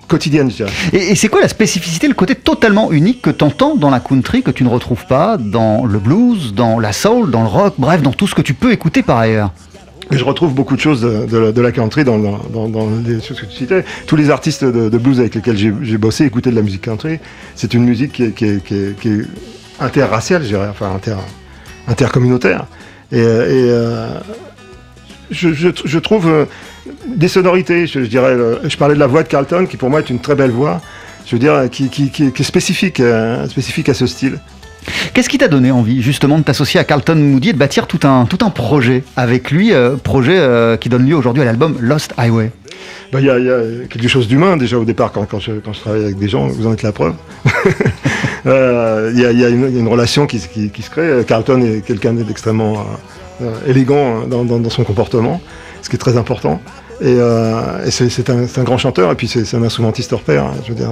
quotidienne, 0.08 0.50
je 0.50 0.56
dirais. 0.56 0.70
Et, 0.92 1.12
et 1.12 1.14
c'est 1.14 1.28
quoi 1.28 1.40
la 1.40 1.49
spécificité, 1.49 2.08
le 2.08 2.14
côté 2.14 2.34
totalement 2.34 2.92
unique 2.92 3.23
que 3.23 3.30
tu 3.30 3.44
entends 3.44 3.75
dans 3.76 3.90
la 3.90 4.00
country, 4.00 4.42
que 4.42 4.50
tu 4.50 4.64
ne 4.64 4.68
retrouves 4.68 5.06
pas 5.06 5.37
dans 5.38 5.84
le 5.84 5.99
blues, 5.99 6.54
dans 6.54 6.78
la 6.78 6.92
soul, 6.92 7.30
dans 7.30 7.42
le 7.42 7.49
rock, 7.49 7.75
bref, 7.78 8.02
dans 8.02 8.12
tout 8.12 8.26
ce 8.26 8.34
que 8.34 8.42
tu 8.42 8.54
peux 8.54 8.73
écouter 8.73 9.02
par 9.02 9.18
ailleurs? 9.18 9.50
Je 10.11 10.25
retrouve 10.25 10.54
beaucoup 10.54 10.76
de 10.76 10.80
choses 10.80 11.00
de, 11.02 11.61
la, 11.61 11.73
country 11.73 12.04
dans, 12.04 12.18
les 13.04 13.20
choses 13.20 13.40
que 13.40 13.46
tu 13.46 13.56
citais. 13.56 13.84
Tous 14.06 14.16
les 14.16 14.30
artistes 14.30 14.64
de, 14.64 14.99
blues 14.99 15.20
avec 15.20 15.34
lesquels 15.34 15.56
j'ai 15.56 15.99
bossé 15.99 16.25
écoutaient 16.25 16.50
de 16.50 16.56
la 16.56 16.62
musique 16.62 16.82
country. 16.82 17.18
C'est 17.54 17.75
une 17.75 17.84
musique 17.84 18.34
qui 18.34 18.44
est, 18.44 19.28
interraciale, 19.80 20.42
je 20.42 20.49
dirais, 20.49 20.68
enfin 20.70 20.92
inter, 20.94 21.16
intercommunautaire. 21.88 22.66
Et, 23.12 23.16
euh, 23.16 23.46
euh, 23.70 24.20
je, 25.30 25.99
trouve 25.99 26.28
euh, 26.28 26.44
des 27.06 27.28
sonorités, 27.28 27.87
je, 27.87 28.76
parlais 28.76 28.94
de 28.94 29.00
la 29.00 29.06
voix 29.06 29.23
de 29.23 29.28
Carlton, 29.28 29.66
qui 29.68 29.76
pour 29.76 29.90
moi 29.90 30.00
est 30.00 30.11
une 30.11 30.20
très 30.20 30.34
belle 30.34 30.50
voix. 30.50 30.80
Je 31.26 31.37
veux 31.37 31.40
dire, 31.40 31.68
qui, 31.70 31.87
est 31.87 32.42
spécifique, 32.42 33.02
spécifique 33.49 33.88
à 33.88 33.94
ce 33.94 34.06
style. 34.06 34.38
Qu'est-ce 35.12 35.28
qui 35.28 35.38
t'a 35.38 35.48
donné 35.48 35.70
envie 35.70 36.02
justement 36.02 36.38
de 36.38 36.44
t'associer 36.44 36.78
à 36.80 36.84
Carlton 36.84 37.14
Moody 37.16 37.50
et 37.50 37.52
de 37.52 37.58
bâtir 37.58 37.86
tout 37.86 38.00
un, 38.06 38.26
tout 38.26 38.38
un 38.44 38.50
projet 38.50 39.04
avec 39.16 39.50
lui, 39.50 39.72
euh, 39.72 39.96
projet 39.96 40.36
euh, 40.38 40.76
qui 40.76 40.88
donne 40.88 41.06
lieu 41.06 41.16
aujourd'hui 41.16 41.42
à 41.42 41.46
l'album 41.46 41.76
Lost 41.80 42.12
Highway? 42.18 42.50
Bah, 43.12 43.20
Il 43.20 43.26
y, 43.26 43.30
a, 43.30 43.38
il 43.38 43.46
y 43.46 43.50
a 43.50 43.86
quelque 43.88 44.08
chose 44.08 44.26
d'humain 44.28 44.56
déjà 44.56 44.78
au 44.78 44.84
départ 44.84 45.12
quand, 45.12 45.24
quand, 45.24 45.38
je, 45.40 45.52
quand 45.52 45.72
je 45.72 45.80
travaille 45.80 46.04
avec 46.04 46.18
des 46.18 46.28
gens, 46.28 46.46
vous 46.48 46.66
en 46.66 46.72
êtes 46.72 46.82
la 46.82 46.92
preuve. 46.92 47.14
Euh, 48.46 49.10
Il 49.14 49.20
y, 49.20 49.24
a, 49.24 49.30
y 49.32 49.42
une, 49.50 49.66
il 49.68 49.74
y 49.74 49.78
a 49.78 49.80
une 49.80 49.88
relation 49.88 50.26
qui, 50.26 50.38
se- 50.38 50.48
qui- 50.48 50.68
qui 50.70 50.82
se 50.82 50.90
crée. 50.90 51.24
Carlton 51.26 51.62
est 51.62 51.80
quelqu'un 51.80 52.12
d'extrêmement 52.12 52.84
élégant 53.66 54.18
hein, 54.18 54.26
dans, 54.28 54.44
dans- 54.44 54.58
dans 54.58 54.68
son 54.70 54.84
comportement, 54.84 55.40
ce 55.80 55.88
qui 55.88 55.96
est 55.96 55.98
très 55.98 56.18
important. 56.18 56.60
Et, 57.00 57.14
et 57.86 57.90
c'est 57.90 58.28
un, 58.30 58.62
grand 58.64 58.76
chanteur 58.78 59.10
et 59.10 59.14
puis 59.14 59.28
c'est 59.28 59.44
c'est 59.46 59.56
un 59.56 59.62
instrumentiste 59.62 60.12
hors 60.12 60.20
pair. 60.20 60.44
hein, 60.44 60.52
je 60.64 60.68
veux 60.72 60.74
dire, 60.74 60.90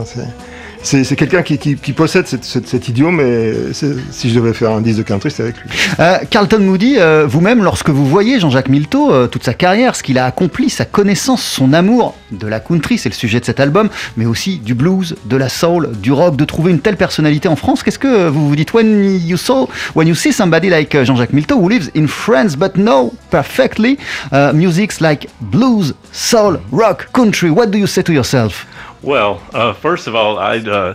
c'est- 0.82 1.16
quelqu'un 1.16 1.42
qui, 1.42 1.76
possède 1.92 2.26
cet 2.26 2.88
idiome 2.88 3.20
et 3.20 3.52
si 3.72 4.30
je 4.30 4.34
devais 4.34 4.52
faire 4.52 4.70
un 4.70 4.80
disque 4.80 4.98
de 4.98 5.02
country, 5.02 5.30
c'est 5.30 5.42
avec 5.42 5.56
lui. 5.58 5.68
Euh, 6.00 6.18
Carlton 6.30 6.58
Moody, 6.60 6.96
euh, 6.98 7.26
vous-même, 7.28 7.62
lorsque 7.62 7.90
vous 7.90 8.06
voyez 8.06 8.40
Jean-Jacques 8.40 8.68
Milteau, 8.68 9.12
euh, 9.12 9.26
toute 9.26 9.44
sa 9.44 9.54
carrière, 9.54 9.94
ce 9.94 10.02
qu'il 10.02 10.18
a 10.18 10.24
accompli, 10.26 10.70
sa 10.70 10.84
connaissance, 10.84 11.42
son 11.42 11.72
amour 11.72 12.16
de 12.30 12.46
la 12.46 12.60
country, 12.60 12.98
c'est 12.98 13.08
le 13.10 13.14
sujet 13.14 13.40
de 13.40 13.44
cet 13.44 13.60
album, 13.60 13.88
mais 14.16 14.26
aussi 14.26 14.58
du 14.58 14.74
blues, 14.74 15.16
de 15.26 15.36
la 15.36 15.48
soul, 15.48 15.90
du 16.00 16.12
rock, 16.12 16.36
de 16.36 16.44
trouver 16.44 16.70
une 16.72 16.80
telle 16.80 16.96
personnalité 16.96 17.48
en 17.48 17.56
France, 17.56 17.82
qu'est-ce 17.82 17.98
que 17.98 18.28
vous 18.28 18.48
vous 18.48 18.56
dites? 18.56 18.72
When 18.72 19.18
you 19.26 19.36
saw, 19.36 19.68
when 19.94 20.08
you 20.08 20.14
see 20.14 20.32
somebody 20.32 20.68
like 20.70 20.96
Jean-Jacques 21.04 21.32
Milteau 21.34 21.60
who 21.60 21.68
lives 21.68 21.90
in 21.94 22.06
France 22.06 22.56
but 22.56 22.74
know 22.76 23.12
perfectly 23.30 23.98
uh, 24.32 24.52
musics 24.54 25.00
like 25.00 25.28
blues, 25.40 25.94
soul, 26.12 26.58
rock, 26.72 27.08
country, 27.12 27.50
what 27.50 27.66
do 27.66 27.78
you 27.78 27.86
say 27.86 28.02
to 28.02 28.12
yourself? 28.12 28.66
Well, 29.02 29.42
uh, 29.52 29.72
first 29.72 30.06
of 30.06 30.14
all, 30.14 30.38
I 30.38 30.58
uh, 30.58 30.94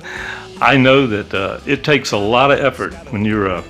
I 0.61 0.77
know 0.77 1.07
that 1.07 1.33
uh, 1.33 1.59
it 1.65 1.83
takes 1.83 2.13
a 2.13 2.17
lot 2.17 2.51
of 2.51 2.59
effort 2.59 2.93
when 3.11 3.25
you're 3.25 3.47
a, 3.47 3.63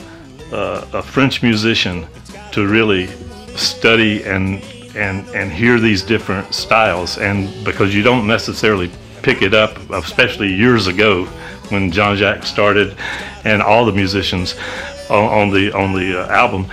a, 0.51 1.01
French 1.01 1.41
musician 1.41 2.05
to 2.51 2.67
really 2.67 3.07
study 3.55 4.23
and 4.25 4.63
and 4.95 5.27
and 5.29 5.51
hear 5.51 5.79
these 5.79 6.03
different 6.03 6.53
styles, 6.53 7.17
and 7.17 7.49
because 7.65 7.95
you 7.95 8.03
don't 8.03 8.27
necessarily 8.27 8.91
pick 9.23 9.41
it 9.41 9.55
up, 9.55 9.75
especially 9.89 10.53
years 10.53 10.85
ago 10.85 11.25
when 11.69 11.91
John 11.91 12.15
Jacques 12.15 12.45
started, 12.45 12.95
and 13.43 13.63
all 13.63 13.85
the 13.85 13.91
musicians 13.91 14.55
on, 15.09 15.25
on 15.25 15.49
the 15.49 15.71
on 15.73 15.93
the 15.93 16.23
uh, 16.23 16.31
album. 16.31 16.67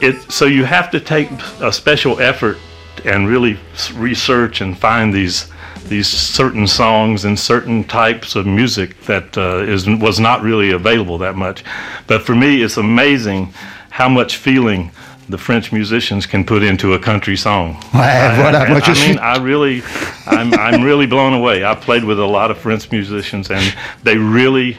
It 0.00 0.32
so 0.32 0.46
you 0.46 0.64
have 0.64 0.90
to 0.92 0.98
take 0.98 1.30
a 1.60 1.70
special 1.70 2.20
effort 2.20 2.56
and 3.04 3.28
really 3.28 3.58
research 3.96 4.62
and 4.62 4.78
find 4.78 5.12
these 5.12 5.51
these 5.88 6.08
certain 6.08 6.66
songs 6.66 7.24
and 7.24 7.38
certain 7.38 7.84
types 7.84 8.36
of 8.36 8.46
music 8.46 9.00
that 9.02 9.36
uh, 9.36 9.58
is 9.58 9.86
was 9.86 10.18
not 10.18 10.42
really 10.42 10.70
available 10.72 11.18
that 11.18 11.36
much. 11.36 11.64
But 12.06 12.22
for 12.22 12.34
me, 12.34 12.62
it's 12.62 12.76
amazing 12.76 13.52
how 13.90 14.08
much 14.08 14.36
feeling 14.36 14.90
the 15.28 15.38
French 15.38 15.72
musicians 15.72 16.26
can 16.26 16.44
put 16.44 16.62
into 16.62 16.94
a 16.94 16.98
country 16.98 17.36
song. 17.36 17.74
Voilà, 17.92 18.68
moi 18.68 18.80
je 18.80 18.92
I 18.92 19.08
mean, 19.08 19.18
I 19.18 19.38
really, 19.38 19.82
I'm, 20.26 20.52
I'm 20.54 20.82
really 20.82 21.06
blown 21.06 21.32
away. 21.32 21.64
I 21.64 21.74
played 21.74 22.04
with 22.04 22.18
a 22.18 22.26
lot 22.26 22.50
of 22.50 22.58
French 22.58 22.90
musicians, 22.90 23.50
and 23.50 23.74
they 24.02 24.16
really, 24.16 24.78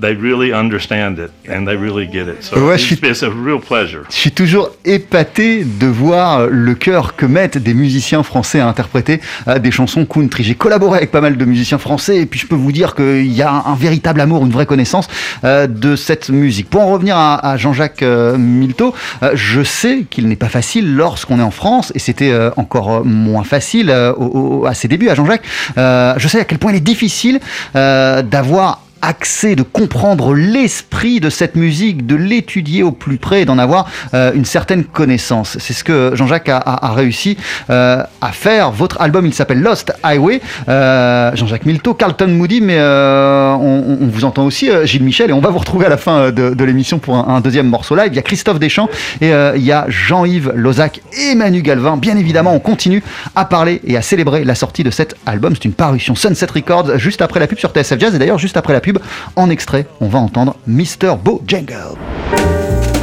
they 0.00 0.14
really 0.14 0.52
understand 0.52 1.14
it, 1.18 1.30
and 1.50 1.64
they 1.66 1.76
really 1.76 2.06
get 2.10 2.26
it. 2.28 2.42
So 2.42 2.56
Ouais, 2.58 2.74
it's, 2.74 2.82
je 2.84 2.94
suis- 2.94 3.08
it's 3.08 3.22
a 3.22 3.28
real 3.28 3.58
pleasure. 3.60 4.02
Je 4.10 4.14
suis 4.16 4.30
toujours 4.32 4.70
épaté 4.84 5.64
de 5.64 5.86
voir 5.86 6.46
le 6.48 6.74
cœur 6.74 7.16
que 7.16 7.26
mettent 7.26 7.58
des 7.58 7.74
musiciens 7.74 8.22
français 8.22 8.60
à 8.60 8.68
interpréter 8.68 9.20
euh, 9.48 9.58
des 9.58 9.70
chansons 9.70 10.04
country. 10.06 10.44
J'ai 10.44 10.54
collaboré 10.54 10.98
avec 10.98 11.10
pas 11.10 11.20
mal 11.20 11.36
de 11.36 11.44
musiciens 11.44 11.78
français 11.78 12.18
et 12.18 12.26
puis 12.26 12.38
je 12.40 12.46
peux 12.46 12.54
vous 12.54 12.72
dire 12.72 12.94
qu'il 12.94 13.32
y 13.32 13.42
a 13.42 13.50
un, 13.66 13.74
véritable 13.74 14.20
amour, 14.20 14.44
une 14.44 14.52
vraie 14.52 14.66
connaissance 14.66 15.08
euh, 15.44 15.66
de 15.66 15.96
cette 15.96 16.28
musique. 16.30 16.70
Pour 16.70 16.82
en 16.82 16.92
revenir 16.92 17.16
à, 17.16 17.50
à 17.52 17.56
Jean-Jacques 17.56 18.02
euh, 18.02 18.36
Milteau, 18.38 18.94
euh, 19.22 19.32
je 19.34 19.62
sais 19.62 20.04
qu'il 20.08 20.28
n'est 20.28 20.36
pas 20.36 20.48
facile 20.48 20.94
lorsqu'on 20.94 21.38
est 21.38 21.42
en 21.42 21.50
France 21.50 21.92
et 21.94 21.98
c'était 21.98 22.32
encore 22.56 23.04
moins 23.04 23.44
facile 23.44 23.90
au- 24.16 24.60
au- 24.62 24.66
à 24.66 24.74
ses 24.74 24.86
débuts 24.88 25.08
à 25.08 25.14
Jean-Jacques. 25.14 25.42
Je 25.76 26.28
sais 26.28 26.40
à 26.40 26.44
quel 26.44 26.58
point 26.58 26.72
il 26.72 26.76
est 26.76 26.80
difficile 26.80 27.40
d'avoir 27.74 28.82
accès, 29.02 29.56
de 29.56 29.62
comprendre 29.62 30.34
l'esprit 30.34 31.20
de 31.20 31.30
cette 31.30 31.56
musique, 31.56 32.06
de 32.06 32.16
l'étudier 32.16 32.82
au 32.82 32.92
plus 32.92 33.18
près 33.18 33.42
et 33.42 33.44
d'en 33.44 33.58
avoir 33.58 33.88
euh, 34.14 34.32
une 34.34 34.44
certaine 34.44 34.84
connaissance. 34.84 35.56
C'est 35.60 35.72
ce 35.72 35.84
que 35.84 36.12
Jean-Jacques 36.14 36.48
a, 36.48 36.92
réussi 36.94 37.36
euh, 37.70 38.02
à 38.20 38.32
faire. 38.32 38.70
Votre 38.70 39.00
album, 39.00 39.26
il 39.26 39.34
s'appelle 39.34 39.60
Lost 39.60 39.92
Highway. 40.02 40.40
Euh, 40.68 41.34
Jean-Jacques 41.34 41.66
Milto, 41.66 41.94
Carlton 41.94 42.28
Moody, 42.28 42.60
mais 42.60 42.78
on, 42.80 43.98
vous 44.00 44.24
entend 44.24 44.44
aussi, 44.44 44.70
Gilles 44.84 45.02
Michel, 45.02 45.30
et 45.30 45.32
on 45.32 45.40
va 45.40 45.50
vous 45.50 45.58
retrouver 45.58 45.86
à 45.86 45.88
la 45.88 45.96
fin 45.96 46.30
de, 46.30 46.64
l'émission 46.64 46.98
pour 46.98 47.16
un, 47.16 47.40
deuxième 47.40 47.68
morceau 47.68 47.94
live. 47.94 48.08
Il 48.08 48.16
y 48.16 48.18
a 48.18 48.22
Christophe 48.22 48.58
Deschamps 48.58 48.88
et 49.20 49.30
il 49.56 49.62
y 49.62 49.72
a 49.72 49.86
Jean-Yves 49.88 50.52
Lozac 50.54 51.00
et 51.18 51.34
Manu 51.34 51.62
Galvin. 51.62 51.96
Bien 51.96 52.16
évidemment, 52.16 52.54
on 52.54 52.60
continue 52.60 53.02
à 53.36 53.44
parler 53.44 53.80
et 53.84 53.96
à 53.96 54.02
célébrer 54.02 54.44
la 54.44 54.54
sortie 54.54 54.84
de 54.84 54.90
cet 54.90 55.14
album. 55.26 55.54
C'est 55.54 55.64
une 55.64 55.72
parution 55.72 56.14
Sunset 56.14 56.46
Records 56.54 56.98
juste 56.98 57.22
après 57.22 57.40
la 57.40 57.46
pub 57.46 57.58
sur 57.58 57.70
TSF 57.70 57.98
Jazz 57.98 58.14
et 58.14 58.18
d'ailleurs 58.18 58.38
juste 58.38 58.56
après 58.56 58.72
la 58.72 58.80
pub 58.80 58.87
en 59.36 59.50
extrait, 59.50 59.86
on 60.00 60.08
va 60.08 60.18
entendre 60.18 60.54
Mr. 60.66 61.16
Bojangle. 61.22 61.96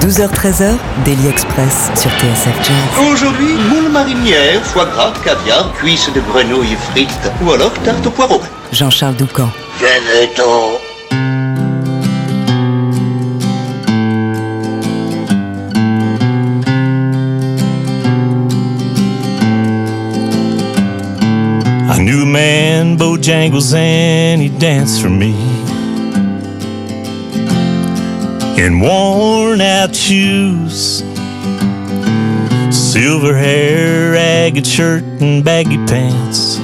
12h-13h, 0.02 0.76
Daily 1.04 1.28
Express 1.28 1.90
sur 1.96 2.12
TSF 2.12 2.56
Jazz. 2.58 3.08
Aujourd'hui, 3.12 3.54
moule 3.70 3.92
marinière, 3.92 4.62
foie 4.64 4.86
gras, 4.86 5.14
caviar, 5.24 5.74
cuisses 5.74 6.12
de 6.14 6.22
grenouille 6.22 6.76
frites 6.92 7.32
ou 7.44 7.52
alors 7.52 7.74
tarte 7.84 8.06
au 8.06 8.12
poireau. 8.12 8.42
Jean-Charles 8.72 9.16
Doucan. 9.16 9.50
Venez-t'en 9.80 10.80
I 21.88 22.00
knew 22.04 22.24
a 22.24 22.26
man, 22.26 22.98
Bojangles, 22.98 23.74
and 23.74 24.42
he 24.42 24.50
danced 24.50 25.02
for 25.02 25.10
me. 25.10 25.65
In 28.58 28.80
worn 28.80 29.60
out 29.60 29.96
shoes. 29.96 31.04
Silver 32.72 33.36
hair, 33.36 34.14
ragged 34.14 34.66
shirt, 34.66 35.04
and 35.20 35.44
baggy 35.44 35.78
pants. 35.86 36.58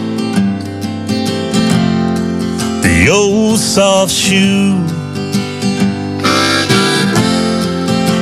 The 2.83 3.09
old 3.11 3.59
soft 3.59 4.11
shoe. 4.11 4.77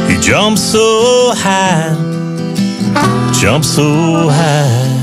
He 0.10 0.20
jumped 0.22 0.60
so 0.60 1.32
high, 1.36 1.94
jumped 3.40 3.68
so 3.68 4.30
high. 4.30 4.96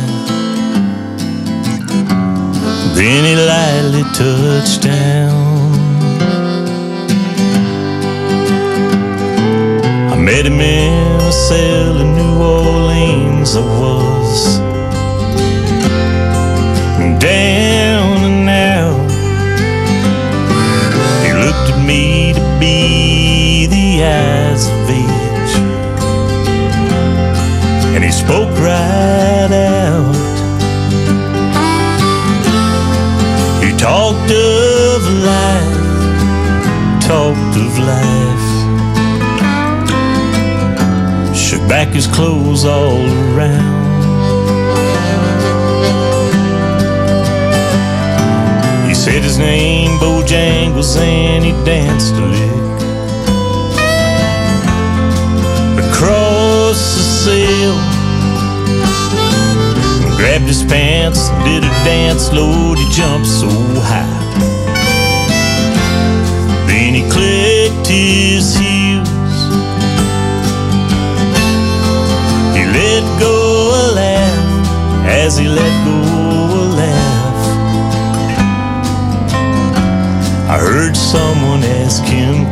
Then 2.95 3.25
he 3.25 3.37
lightly 3.37 4.03
touched 4.15 4.83
down. 4.83 5.56
Met 10.27 10.45
him 10.45 10.61
in 10.61 11.21
a 11.21 11.31
cell 11.31 12.01
in 12.01 12.17
New 12.17 12.43
Orleans, 12.43 13.55
I 13.55 13.61
was 13.61 14.59
down 17.21 18.25
and 18.29 18.49
out. 18.49 19.09
He 21.25 21.33
looked 21.33 21.71
at 21.71 21.81
me 21.87 22.33
to 22.33 22.41
be 22.59 23.67
the 23.69 24.03
eyes 24.03 24.67
of 24.67 24.91
age, 24.91 25.55
and 27.95 28.03
he 28.03 28.11
spoke 28.11 28.51
right 28.59 29.53
out. 29.53 30.17
He 33.63 33.71
talked 33.79 34.29
of 34.33 35.03
life, 35.33 35.79
talked 37.07 37.57
of 37.57 37.79
life. 37.79 38.26
Back 41.69 41.89
his 41.89 42.07
clothes 42.07 42.65
all 42.65 43.07
around. 43.35 43.87
He 48.89 48.95
said 48.95 49.23
his 49.23 49.39
name, 49.39 49.99
Bojangles, 49.99 50.97
and 50.97 51.45
he 51.45 51.53
danced 51.65 52.15
a 52.15 52.27
lick 52.27 52.67
across 55.89 56.79
the 56.97 57.03
sill. 57.23 57.77
Grabbed 60.17 60.47
his 60.47 60.63
pants, 60.65 61.29
did 61.45 61.65
a 61.65 61.73
dance 61.85 62.33
low, 62.33 62.75
he 62.75 62.89
jumped 62.91 63.27
so 63.27 63.49
high. 63.81 64.25
Then 66.67 66.95
he 66.95 67.03
clicked 67.11 67.87
his 67.87 68.57
heels 68.57 68.66
let 72.77 73.03
go 73.19 73.35
a 73.81 73.85
laugh 73.95 75.07
as 75.07 75.39
he 75.39 75.49
let 75.49 75.75
go 75.85 75.99
a 76.63 76.67
laugh. 76.83 77.39
I 80.55 80.59
heard 80.59 80.97
someone 80.97 81.63
ask 81.65 82.05
him, 82.05 82.46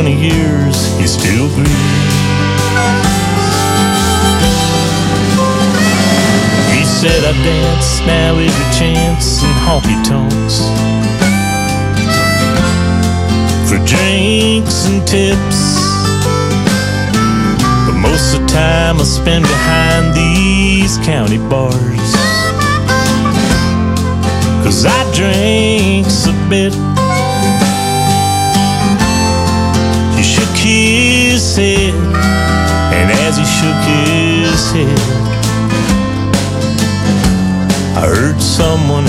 20 0.00 0.14
years, 0.14 0.96
he 0.96 1.08
still 1.08 1.48
grieves. 1.48 1.72
He 6.70 6.84
said, 6.84 7.24
I 7.24 7.32
dance 7.42 7.98
now 8.06 8.36
every 8.38 8.68
chance 8.78 9.42
in 9.42 9.50
honky 9.66 9.98
tonks. 10.06 10.60
For 13.68 13.78
drinks 13.84 14.86
and 14.86 15.04
tips. 15.04 15.60
But 17.84 17.98
most 17.98 18.36
of 18.36 18.42
the 18.42 18.46
time 18.46 18.98
I 19.00 19.02
spend 19.02 19.42
behind 19.46 20.14
these 20.14 20.96
county 20.98 21.38
bars. 21.38 22.12
Cause 24.62 24.86
I 24.86 25.12
drinks 25.12 26.26
a 26.28 26.48
bit 26.48 26.87
and 32.92 33.10
as 33.26 33.38
he 33.38 33.44
shook 33.44 33.80
his 33.88 34.70
head, 34.72 34.98
I 37.96 38.06
heard 38.06 38.40
someone 38.40 39.07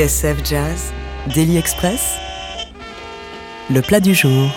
TSF 0.00 0.42
Jazz, 0.42 0.94
Daily 1.34 1.58
Express, 1.58 2.16
le 3.68 3.82
plat 3.82 4.00
du 4.00 4.14
jour. 4.14 4.50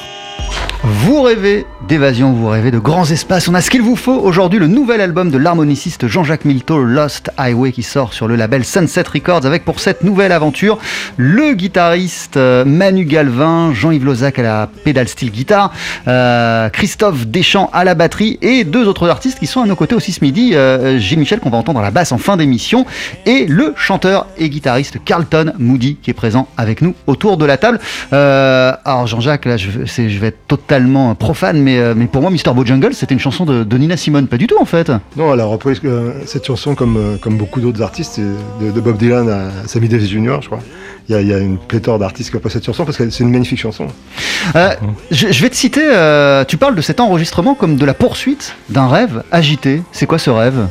Vous 0.86 1.22
rêvez 1.22 1.66
d'évasion, 1.88 2.34
vous 2.34 2.50
rêvez 2.50 2.70
de 2.70 2.78
grands 2.78 3.10
espaces. 3.10 3.48
On 3.48 3.54
a 3.54 3.62
ce 3.62 3.70
qu'il 3.70 3.82
vous 3.82 3.96
faut 3.96 4.20
aujourd'hui, 4.20 4.60
le 4.60 4.68
nouvel 4.68 5.00
album 5.00 5.32
de 5.32 5.38
l'harmoniciste 5.38 6.08
Jean-Jacques 6.08 6.44
Milteau, 6.44 6.84
Lost 6.84 7.32
Highway, 7.38 7.72
qui 7.72 7.84
sort 7.84 8.14
sur 8.14 8.28
le 8.28 8.36
label 8.36 8.66
Sunset 8.66 9.04
Records 9.14 9.46
avec 9.46 9.64
pour 9.64 9.80
cette 9.80 10.04
nouvelle 10.04 10.34
aventure 10.34 10.78
le 11.16 11.54
guitariste 11.54 12.36
euh, 12.36 12.66
Manu 12.66 13.06
Galvin, 13.06 13.74
Jean-Yves 13.74 14.04
Lozac 14.04 14.40
à 14.40 14.42
la 14.42 14.70
pédale 14.84 15.08
style 15.08 15.32
guitare, 15.32 15.72
euh, 16.10 16.68
Christophe 16.68 17.28
Deschamps 17.28 17.70
à 17.72 17.86
la 17.86 17.96
batterie 17.96 18.38
et 18.42 18.66
deux 18.66 18.86
autres 18.86 19.10
artistes 19.10 19.40
qui 19.40 19.48
sont 19.48 19.62
à 19.62 19.66
nos 19.66 19.78
côtés 19.78 19.96
aussi 19.96 20.12
ce 20.12 20.22
midi, 20.22 20.52
euh, 20.54 21.00
Gilles 21.00 21.20
Michel 21.20 21.40
qu'on 21.40 21.50
va 21.50 21.58
entendre 21.58 21.80
à 21.80 21.84
la 21.84 21.92
basse 21.92 22.12
en 22.12 22.18
fin 22.18 22.36
d'émission 22.36 22.86
et 23.26 23.46
le 23.46 23.74
chanteur 23.78 24.28
et 24.38 24.50
guitariste 24.50 24.98
Carlton 25.06 25.54
Moody 25.60 25.96
qui 25.96 26.12
est 26.12 26.14
présent 26.14 26.50
avec 26.58 26.82
nous 26.82 26.94
autour 27.08 27.38
de 27.38 27.46
la 27.46 27.56
table. 27.56 27.80
Euh, 28.12 28.74
alors 28.84 29.08
Jean-Jacques, 29.08 29.46
là 29.46 29.56
je, 29.56 29.70
je 29.86 30.20
vais 30.20 30.28
être 30.28 30.48
totalement 30.48 30.73
totalement 30.74 31.14
profane, 31.14 31.62
mais, 31.62 31.78
euh, 31.78 31.94
mais 31.96 32.08
pour 32.08 32.24
moi, 32.24 32.32
Mr. 32.32 32.52
Bojungle, 32.56 32.96
c'était 32.96 33.14
une 33.14 33.20
chanson 33.20 33.46
de, 33.46 33.64
de, 33.64 33.78
Nina 33.78 33.96
Simone, 33.96 34.26
pas 34.26 34.38
du 34.38 34.48
tout 34.48 34.60
en 34.60 34.66
fait. 34.66 34.92
Non, 35.16 35.32
elle 35.32 35.40
a 35.40 35.46
repris 35.46 35.80
cette 36.26 36.48
chanson 36.48 36.74
comme, 36.74 36.98
euh, 36.98 37.18
comme 37.18 37.38
beaucoup 37.38 37.62
d'autres 37.62 37.84
artistes, 37.84 38.20
de, 38.20 38.72
de, 38.72 38.82
Bob 38.82 38.98
Dylan 38.98 39.30
à 39.30 39.68
Sammy 39.68 39.88
Davis 39.88 40.10
Jr., 40.10 40.38
je 40.42 40.48
crois. 40.48 40.62
Il 41.08 41.14
y, 41.14 41.16
a, 41.16 41.22
il 41.22 41.28
y 41.28 41.34
a 41.34 41.38
une 41.38 41.60
pléthore 41.60 42.00
d'artistes 42.00 42.32
qui 42.32 42.38
ont 42.38 42.50
cette 42.50 42.66
chanson 42.66 42.86
parce 42.86 42.98
que 42.98 43.08
c'est 43.08 43.24
une 43.24 43.30
magnifique 43.30 43.60
chanson. 43.60 43.86
Euh, 44.56 44.70
je, 45.12 45.32
je, 45.32 45.42
vais 45.44 45.50
te 45.50 45.56
citer, 45.56 45.84
euh, 45.84 46.44
tu 46.44 46.58
parles 46.58 46.76
de 46.76 46.82
cet 46.82 47.00
enregistrement 47.00 47.54
comme 47.54 47.76
de 47.76 47.86
la 47.86 47.94
poursuite 47.94 48.56
d'un 48.70 48.88
rêve 48.88 49.22
agité. 49.32 49.84
C'est 49.92 50.08
quoi 50.08 50.18
ce 50.18 50.32
rêve? 50.32 50.70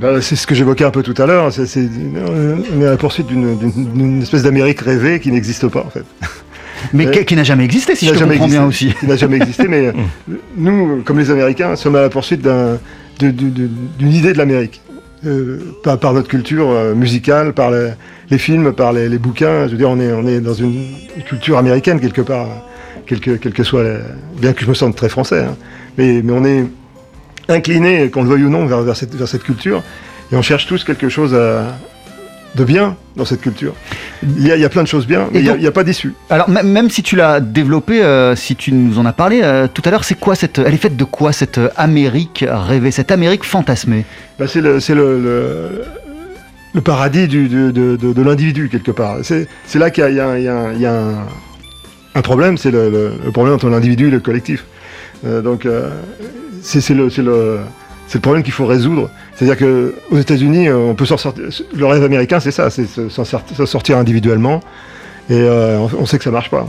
Ben, 0.00 0.22
c'est 0.22 0.36
ce 0.36 0.46
que 0.46 0.54
j'évoquais 0.54 0.84
un 0.84 0.90
peu 0.90 1.02
tout 1.02 1.20
à 1.20 1.26
l'heure. 1.26 1.52
C'est, 1.52 1.66
on 1.76 2.80
est 2.80 2.86
à 2.86 2.90
la 2.90 2.96
poursuite 2.96 3.26
d'une 3.26 4.22
espèce 4.22 4.44
d'Amérique 4.44 4.80
rêvée 4.80 5.20
qui 5.20 5.30
n'existe 5.32 5.68
pas 5.68 5.80
en 5.80 5.90
fait. 5.90 6.04
Mais 6.92 7.06
euh, 7.06 7.24
qui 7.24 7.36
n'a 7.36 7.44
jamais 7.44 7.64
existé, 7.64 7.94
si 7.94 8.06
je 8.06 8.12
te 8.12 8.18
comprends 8.18 8.32
existé, 8.32 8.50
bien 8.50 8.66
aussi. 8.66 8.94
Qui 9.00 9.06
n'a 9.06 9.16
jamais 9.16 9.36
existé, 9.36 9.68
mais 9.68 9.92
nous, 10.56 11.02
comme 11.04 11.18
les 11.18 11.30
Américains, 11.30 11.76
sommes 11.76 11.96
à 11.96 12.02
la 12.02 12.08
poursuite 12.08 12.42
d'un, 12.42 12.78
d'une 13.18 14.12
idée 14.12 14.32
de 14.32 14.38
l'Amérique. 14.38 14.80
Euh, 15.26 15.74
par, 15.82 15.98
par, 15.98 16.14
notre 16.14 16.28
culture 16.28 16.70
euh, 16.70 16.94
musicale, 16.94 17.52
par 17.52 17.72
les, 17.72 17.90
les 18.30 18.38
films, 18.38 18.72
par 18.72 18.92
les, 18.92 19.08
les, 19.08 19.18
bouquins. 19.18 19.66
Je 19.66 19.72
veux 19.72 19.76
dire, 19.76 19.90
on 19.90 19.98
est, 19.98 20.12
on 20.12 20.24
est 20.28 20.40
dans 20.40 20.54
une 20.54 20.92
culture 21.26 21.58
américaine 21.58 21.98
quelque 21.98 22.20
part, 22.20 22.46
que, 23.04 23.16
quel 23.16 23.52
que 23.52 23.64
soit, 23.64 23.82
les, 23.82 23.96
bien 24.40 24.52
que 24.52 24.62
je 24.62 24.68
me 24.68 24.74
sente 24.74 24.94
très 24.94 25.08
français, 25.08 25.40
hein. 25.42 25.56
mais, 25.96 26.22
mais 26.22 26.32
on 26.32 26.44
est 26.44 26.66
incliné, 27.48 28.10
qu'on 28.10 28.22
le 28.22 28.28
veuille 28.28 28.44
ou 28.44 28.48
non, 28.48 28.66
vers, 28.66 28.82
vers, 28.82 28.96
cette, 28.96 29.12
vers 29.12 29.26
cette 29.26 29.42
culture, 29.42 29.82
et 30.30 30.36
on 30.36 30.42
cherche 30.42 30.68
tous 30.68 30.84
quelque 30.84 31.08
chose 31.08 31.34
à, 31.34 31.76
de 32.54 32.64
bien 32.64 32.96
dans 33.16 33.24
cette 33.24 33.40
culture. 33.40 33.74
Il 34.22 34.46
y 34.46 34.50
a, 34.50 34.56
il 34.56 34.62
y 34.62 34.64
a 34.64 34.68
plein 34.68 34.82
de 34.82 34.88
choses 34.88 35.06
bien, 35.06 35.28
mais 35.32 35.42
donc, 35.42 35.56
il 35.56 35.60
n'y 35.60 35.66
a, 35.66 35.68
a, 35.68 35.72
pas 35.72 35.84
d'issue. 35.84 36.14
Alors 36.30 36.48
même 36.48 36.90
si 36.90 37.02
tu 37.02 37.14
l'as 37.16 37.40
développé, 37.40 38.02
euh, 38.02 38.34
si 38.36 38.56
tu 38.56 38.72
nous 38.72 38.98
en 38.98 39.06
as 39.06 39.12
parlé 39.12 39.40
euh, 39.42 39.68
tout 39.72 39.82
à 39.84 39.90
l'heure, 39.90 40.04
c'est 40.04 40.18
quoi 40.18 40.34
cette, 40.34 40.58
elle 40.58 40.74
est 40.74 40.78
faite 40.78 40.96
de 40.96 41.04
quoi 41.04 41.32
cette 41.32 41.60
Amérique 41.76 42.44
rêvée, 42.48 42.90
cette 42.90 43.10
Amérique 43.10 43.44
fantasmée? 43.44 44.04
Ben 44.38 44.46
C'est 44.48 44.60
le, 44.60 44.78
le, 44.78 45.20
le, 45.20 45.84
le, 46.74 46.80
paradis 46.80 47.28
du, 47.28 47.48
de, 47.48 47.70
de, 47.70 47.96
de, 47.96 48.12
de 48.12 48.22
l'individu 48.22 48.68
quelque 48.68 48.92
part. 48.92 49.18
C'est 49.22 49.78
là 49.78 49.90
qu'il 49.90 50.04
y, 50.04 50.08
y, 50.08 50.40
y, 50.40 50.80
y 50.82 50.86
a, 50.86 50.94
un, 50.94 51.26
un 52.14 52.22
problème, 52.22 52.56
c'est 52.56 52.70
le, 52.70 53.12
problème 53.32 53.54
entre 53.54 53.68
l'individu 53.68 54.08
et 54.08 54.10
le 54.10 54.20
collectif. 54.20 54.64
Euh, 55.26 55.42
donc 55.42 55.66
c'est 56.62 56.88
le, 56.94 57.08
le 57.18 57.58
c'est 58.08 58.18
le 58.18 58.22
problème 58.22 58.42
qu'il 58.42 58.54
faut 58.54 58.66
résoudre. 58.66 59.10
C'est-à-dire 59.38 59.56
qu'aux 59.56 60.18
États-Unis, 60.18 60.68
on 60.68 60.96
peut 60.96 61.06
s'en 61.06 61.16
sortir. 61.16 61.44
Le 61.72 61.86
rêve 61.86 62.02
américain, 62.02 62.40
c'est 62.40 62.50
ça, 62.50 62.70
c'est 62.70 62.88
s'en 63.08 63.24
sortir 63.66 63.96
individuellement. 63.96 64.60
Et 65.30 65.34
euh, 65.34 65.78
on 65.78 66.06
sait 66.06 66.18
que 66.18 66.24
ça 66.24 66.32
marche 66.32 66.50
pas. 66.50 66.68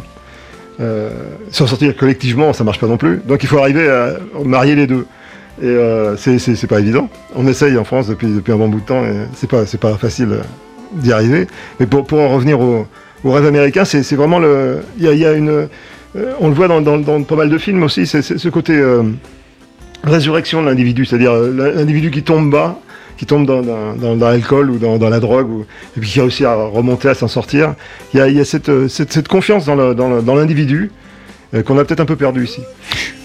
Euh, 0.79 1.09
s'en 1.49 1.65
sortir 1.65 1.95
collectivement, 1.95 2.53
ça 2.53 2.63
marche 2.63 2.79
pas 2.79 2.85
non 2.85 2.97
plus. 2.97 3.21
Donc 3.25 3.41
il 3.41 3.49
faut 3.49 3.57
arriver 3.57 3.89
à 3.89 4.17
marier 4.45 4.75
les 4.75 4.85
deux. 4.85 5.07
Et 5.63 5.65
euh, 5.65 6.15
c'est 6.15 6.67
pas 6.67 6.79
évident. 6.79 7.09
On 7.35 7.47
essaye 7.47 7.75
en 7.75 7.83
France 7.83 8.07
depuis, 8.07 8.27
un 8.27 8.55
bon 8.55 8.69
bout 8.69 8.81
de 8.81 8.85
temps 8.85 9.03
et 9.03 9.25
c'est 9.33 9.49
pas, 9.49 9.63
pas 9.79 9.97
facile 9.97 10.37
d'y 10.93 11.11
arriver. 11.11 11.47
Mais 11.79 11.87
pour, 11.87 12.05
en 12.13 12.29
revenir 12.29 12.59
au, 12.59 12.85
rêve 13.25 13.47
américain, 13.47 13.83
c'est 13.83 14.15
vraiment 14.15 14.37
le. 14.37 14.81
Il 14.99 15.05
y 15.05 15.25
a, 15.25 15.33
une. 15.33 15.67
on 16.39 16.49
le 16.49 16.53
voit 16.53 16.67
dans, 16.67 16.81
dans, 16.81 16.99
dans, 16.99 17.23
pas 17.23 17.35
mal 17.35 17.49
de 17.49 17.57
films 17.57 17.81
aussi, 17.81 18.05
c'est 18.05 18.21
ce 18.21 18.49
côté 18.49 18.79
résurrection 20.03 20.61
de 20.61 20.67
l'individu, 20.67 21.05
c'est-à-dire 21.05 21.33
l'individu 21.33 22.11
qui 22.11 22.23
tombe 22.23 22.49
bas, 22.49 22.79
qui 23.17 23.25
tombe 23.25 23.45
dans, 23.45 24.15
l'alcool 24.15 24.71
ou 24.71 24.77
dans, 24.77 25.09
la 25.09 25.19
drogue, 25.19 25.65
et 25.97 25.99
puis 25.99 26.09
qui 26.09 26.21
réussit 26.21 26.45
à 26.45 26.55
remonter, 26.55 27.09
à 27.09 27.13
s'en 27.13 27.27
sortir. 27.27 27.75
Il 28.13 28.19
y 28.19 28.39
a, 28.39 28.41
a 28.41 28.45
cette, 28.45 28.87
cette, 28.87 29.27
confiance 29.27 29.65
dans 29.65 30.35
l'individu 30.35 30.91
euh, 31.53 31.63
qu'on 31.63 31.77
a 31.79 31.83
peut-être 31.83 31.99
un 31.99 32.05
peu 32.05 32.15
perdu 32.15 32.43
ici. 32.43 32.61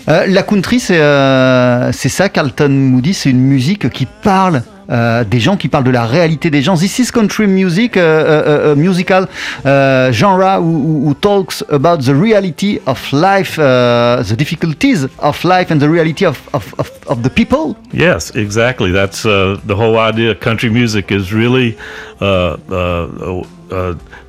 Euh, 0.09 0.27
la 0.27 0.43
country, 0.43 0.81
c'est 0.81 1.01
euh, 1.01 1.93
ça, 1.93 2.29
Carlton 2.29 2.71
Moody, 2.71 3.15
c'est 3.15 3.31
une 3.31 3.41
musique 3.41 3.91
qui 3.91 4.07
parle 4.07 4.63
euh, 4.91 5.25
des 5.25 5.41
gens 5.41 5.57
qui 5.57 5.69
parlent 5.69 5.85
de 5.85 5.91
la 5.91 6.07
réalité 6.07 6.51
des 6.51 6.63
gens. 6.63 6.77
This 6.77 6.99
is 6.99 7.11
country 7.11 7.47
music, 7.47 7.97
uh, 7.97 8.01
uh, 8.01 8.77
musical 8.77 9.27
uh, 9.65 10.13
genre 10.13 10.61
who, 10.61 11.15
talks 11.21 11.65
about 11.71 12.03
the 12.03 12.13
reality 12.13 12.81
of 12.87 13.01
life, 13.13 13.59
uh, 13.59 14.23
the 14.23 14.37
difficulties 14.37 15.09
of 15.19 15.43
life, 15.45 15.71
and 15.71 15.79
the 15.79 15.89
reality 15.89 16.27
of, 16.27 16.39
of, 16.53 16.75
of, 16.79 16.91
of 17.07 17.23
the 17.23 17.31
people. 17.31 17.77
Yes, 17.93 18.35
exactly. 18.35 18.91
That's 18.91 19.25
uh, 19.25 19.59
the 19.65 19.75
whole 19.75 19.99
idea. 19.99 20.35
Country 20.35 20.71
music 20.71 21.11
is 21.11 21.33
really 21.33 21.79
uh, 22.21 22.57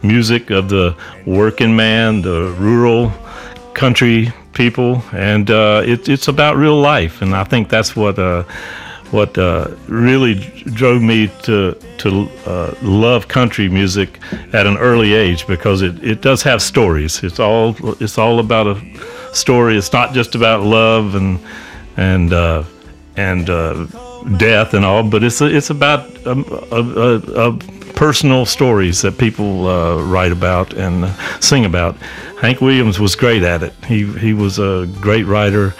music 0.04 0.52
of 0.52 0.70
the 0.70 0.96
working 1.26 1.76
man, 1.76 2.22
the 2.22 2.54
rural 2.58 3.12
country 3.74 4.32
people, 4.54 5.04
and 5.12 5.50
it, 5.50 6.08
it's 6.08 6.30
about 6.30 6.56
real 6.56 6.80
life. 6.80 7.22
And 7.22 7.36
I 7.36 7.44
think 7.44 7.70
that's 7.70 7.96
what 7.96 8.18
what 9.12 9.38
uh, 9.38 9.68
really 9.88 10.36
drove 10.74 11.02
me 11.02 11.28
to 11.44 11.74
to 11.98 12.30
uh, 12.46 12.74
love 12.82 13.28
country 13.28 13.70
music 13.70 14.20
at 14.54 14.68
an 14.68 14.78
early 14.78 15.14
age 15.14 15.48
because 15.48 15.82
it, 15.82 16.04
it 16.04 16.22
does 16.22 16.44
have 16.44 16.62
stories. 16.62 17.24
It's 17.24 17.40
all 17.40 17.76
it's 18.02 18.18
all 18.18 18.40
about 18.40 18.68
a 18.68 18.82
story. 19.34 19.78
It's 19.78 19.94
not 19.94 20.14
just 20.14 20.36
about 20.36 20.64
love 20.64 21.16
and 21.16 21.40
and 21.98 22.34
uh, 22.34 22.64
and 23.16 23.50
uh, 23.50 23.86
death 24.38 24.74
and 24.74 24.84
all, 24.86 25.04
but 25.04 25.24
it's 25.24 25.42
it's 25.42 25.70
about 25.70 26.10
a, 26.26 26.32
a, 26.72 27.50
a 27.50 27.58
personal 27.94 28.46
stories 28.46 29.02
that 29.02 29.18
people 29.18 29.68
uh, 29.68 30.02
write 30.04 30.32
about 30.32 30.74
and 30.74 31.10
sing 31.42 31.66
about. 31.66 31.96
Hank 32.42 32.60
Williams 32.62 33.00
was 33.00 33.16
great 33.16 33.44
at 33.44 33.64
it. 33.64 33.74
He 33.86 34.06
he 34.18 34.34
was 34.34 34.60
a 34.60 34.88
great 35.00 35.26
writer, 35.26 35.74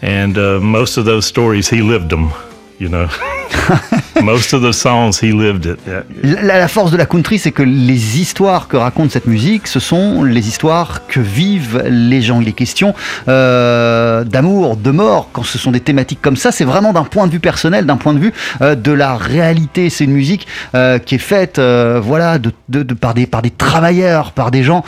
and 0.00 0.38
uh, 0.38 0.60
most 0.60 0.96
of 0.96 1.04
those 1.04 1.26
stories 1.26 1.68
he 1.68 1.82
lived 1.82 2.10
them. 2.10 2.32
You 2.78 2.88
know. 2.88 3.08
Most 4.22 4.52
of 4.52 4.62
the 4.62 4.72
songs 4.72 5.20
he 5.22 5.32
lived 5.32 5.66
it. 5.66 5.78
Yeah. 5.86 6.02
La, 6.42 6.68
force 6.68 6.90
de 6.90 6.96
la 6.96 7.06
country, 7.06 7.38
c'est 7.38 7.52
que 7.52 7.62
les 7.62 8.18
histoires 8.18 8.68
que 8.68 8.76
raconte 8.76 9.10
cette 9.10 9.26
musique, 9.26 9.66
ce 9.66 9.80
sont 9.80 10.24
les 10.24 10.48
histoires 10.48 11.06
que 11.06 11.20
vivent 11.20 11.82
les 11.86 12.20
gens. 12.22 12.40
Il 12.40 12.48
est 12.48 12.52
question 12.52 12.94
euh, 13.28 14.24
d'amour, 14.24 14.76
de 14.76 14.90
mort. 14.90 15.30
Quand 15.32 15.44
ce 15.44 15.58
sont 15.58 15.70
des 15.70 15.80
thématiques 15.80 16.20
comme 16.20 16.36
ça, 16.36 16.52
c'est 16.52 16.64
vraiment 16.64 16.92
d'un 16.92 17.04
point 17.04 17.26
de 17.26 17.32
vue 17.32 17.40
personnel, 17.40 17.86
d'un 17.86 17.96
point 17.96 18.14
de 18.14 18.18
vue 18.18 18.32
euh, 18.60 18.74
de 18.74 18.92
la 18.92 19.16
réalité. 19.16 19.90
C'est 19.90 20.04
une 20.04 20.12
musique 20.12 20.46
euh, 20.74 20.98
qui 20.98 21.14
est 21.14 21.18
faite, 21.18 21.60
voilà, 21.60 22.38
par 23.00 23.14
des 23.14 23.26
par 23.26 23.42
des 23.42 23.50
travailleurs, 23.50 24.32
par 24.32 24.50
des 24.50 24.62
gens 24.62 24.84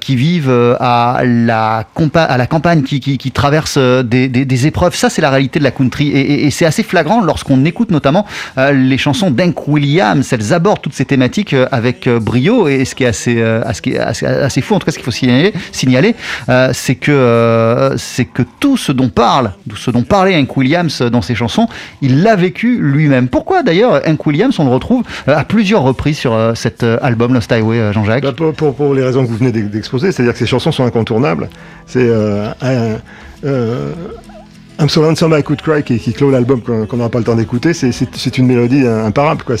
qui 0.00 0.16
vivent 0.16 0.76
à 0.80 1.20
la 1.24 1.86
à 2.14 2.38
la 2.38 2.46
campagne, 2.46 2.82
qui, 2.82 3.00
qui, 3.00 3.30
traversent 3.30 3.78
des, 3.78 4.28
des, 4.28 4.66
épreuves. 4.66 4.94
Ça, 4.94 5.10
c'est 5.10 5.22
la 5.22 5.30
réalité 5.30 5.58
de 5.58 5.64
la 5.64 5.70
country, 5.70 6.08
et, 6.08 6.46
et 6.46 6.50
c'est 6.50 6.66
assez 6.66 6.82
flagrant 6.82 7.20
lorsqu'on 7.22 7.64
écoute 7.64 7.79
notamment 7.88 8.26
euh, 8.58 8.72
les 8.72 8.98
chansons 8.98 9.30
d'Hank 9.30 9.68
Williams, 9.68 10.32
elles 10.32 10.52
abordent 10.52 10.82
toutes 10.82 10.94
ces 10.94 11.04
thématiques 11.04 11.54
euh, 11.54 11.66
avec 11.70 12.06
euh, 12.06 12.20
brio 12.20 12.68
et 12.68 12.84
ce 12.84 12.94
qui 12.94 13.04
est 13.04 13.08
assez, 13.08 13.42
assez, 13.42 13.96
assez, 13.96 14.60
fou, 14.60 14.74
en 14.74 14.78
tout 14.78 14.86
cas 14.86 14.92
ce 14.92 14.98
qu'il 14.98 15.04
faut 15.04 15.10
signaler, 15.10 16.14
c'est 16.72 16.94
que, 16.96 17.96
que 18.34 18.42
tout 18.58 18.76
ce 18.76 18.92
dont 18.92 19.08
parle, 19.08 19.52
ce 19.76 19.90
dont 19.90 20.02
parlait 20.02 20.36
Hank 20.36 20.56
Williams 20.56 21.02
dans 21.02 21.22
ses 21.22 21.34
chansons, 21.34 21.68
il 22.02 22.22
l'a 22.22 22.36
vécu 22.36 22.78
lui-même. 22.80 23.28
Pourquoi 23.28 23.62
d'ailleurs 23.62 24.02
Hank 24.06 24.26
Williams, 24.26 24.58
on 24.58 24.64
le 24.64 24.70
retrouve 24.70 25.04
à 25.26 25.44
plusieurs 25.44 25.82
reprises 25.82 26.18
sur 26.18 26.52
cet 26.54 26.82
album 26.82 27.34
Lost 27.34 27.50
Highway, 27.52 27.92
Jean-Jacques 27.92 28.24
bah 28.24 28.32
pour, 28.56 28.94
les 28.94 29.04
raisons 29.04 29.24
que 29.24 29.30
vous 29.30 29.36
venez 29.36 29.52
d'exposer, 29.52 30.12
c'est-à-dire 30.12 30.32
que 30.32 30.38
ces 30.38 30.46
chansons 30.46 30.72
sont 30.72 30.84
incontournables. 30.84 31.48
C'est 31.86 32.08
I'm 34.80 34.88
So 34.88 35.02
Lonesome 35.02 35.34
I 35.38 35.42
Could 35.42 35.60
Cry 35.60 35.82
qui, 35.82 36.12
clôt 36.14 36.30
l'album 36.30 36.62
qu'on 36.62 36.96
n'aura 36.96 37.10
pas 37.10 37.18
le 37.18 37.24
temps 37.24 37.34
d'écouter, 37.34 37.74
c'est 37.74 38.38
une 38.38 38.46
mélodie 38.46 38.86
imparable. 38.86 39.42
Quoi. 39.44 39.56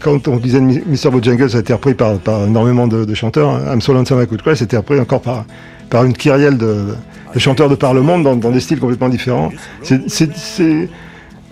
Quand 0.00 0.26
on 0.26 0.36
disait 0.38 0.60
Mr. 0.60 1.10
Bojangles, 1.12 1.50
ça 1.50 1.58
a 1.58 1.60
été 1.60 1.72
repris 1.72 1.94
par, 1.94 2.18
par 2.18 2.46
énormément 2.46 2.88
de, 2.88 3.14
chanteurs. 3.14 3.60
I'm 3.72 3.80
So 3.80 3.92
Lonesome 3.92 4.20
I 4.20 4.26
Could 4.26 4.42
Cry, 4.42 4.56
c'était 4.56 4.76
repris 4.76 4.98
encore 4.98 5.20
par, 5.20 5.44
par 5.88 6.04
une 6.04 6.14
kyrielle 6.14 6.58
de, 6.58 6.96
de, 7.32 7.38
chanteurs 7.38 7.68
de 7.68 7.76
par 7.76 7.94
le 7.94 8.02
monde 8.02 8.24
dans, 8.24 8.34
dans 8.34 8.50
des 8.50 8.58
styles 8.58 8.80
complètement 8.80 9.08
différents. 9.08 9.52
C'est 9.82 10.88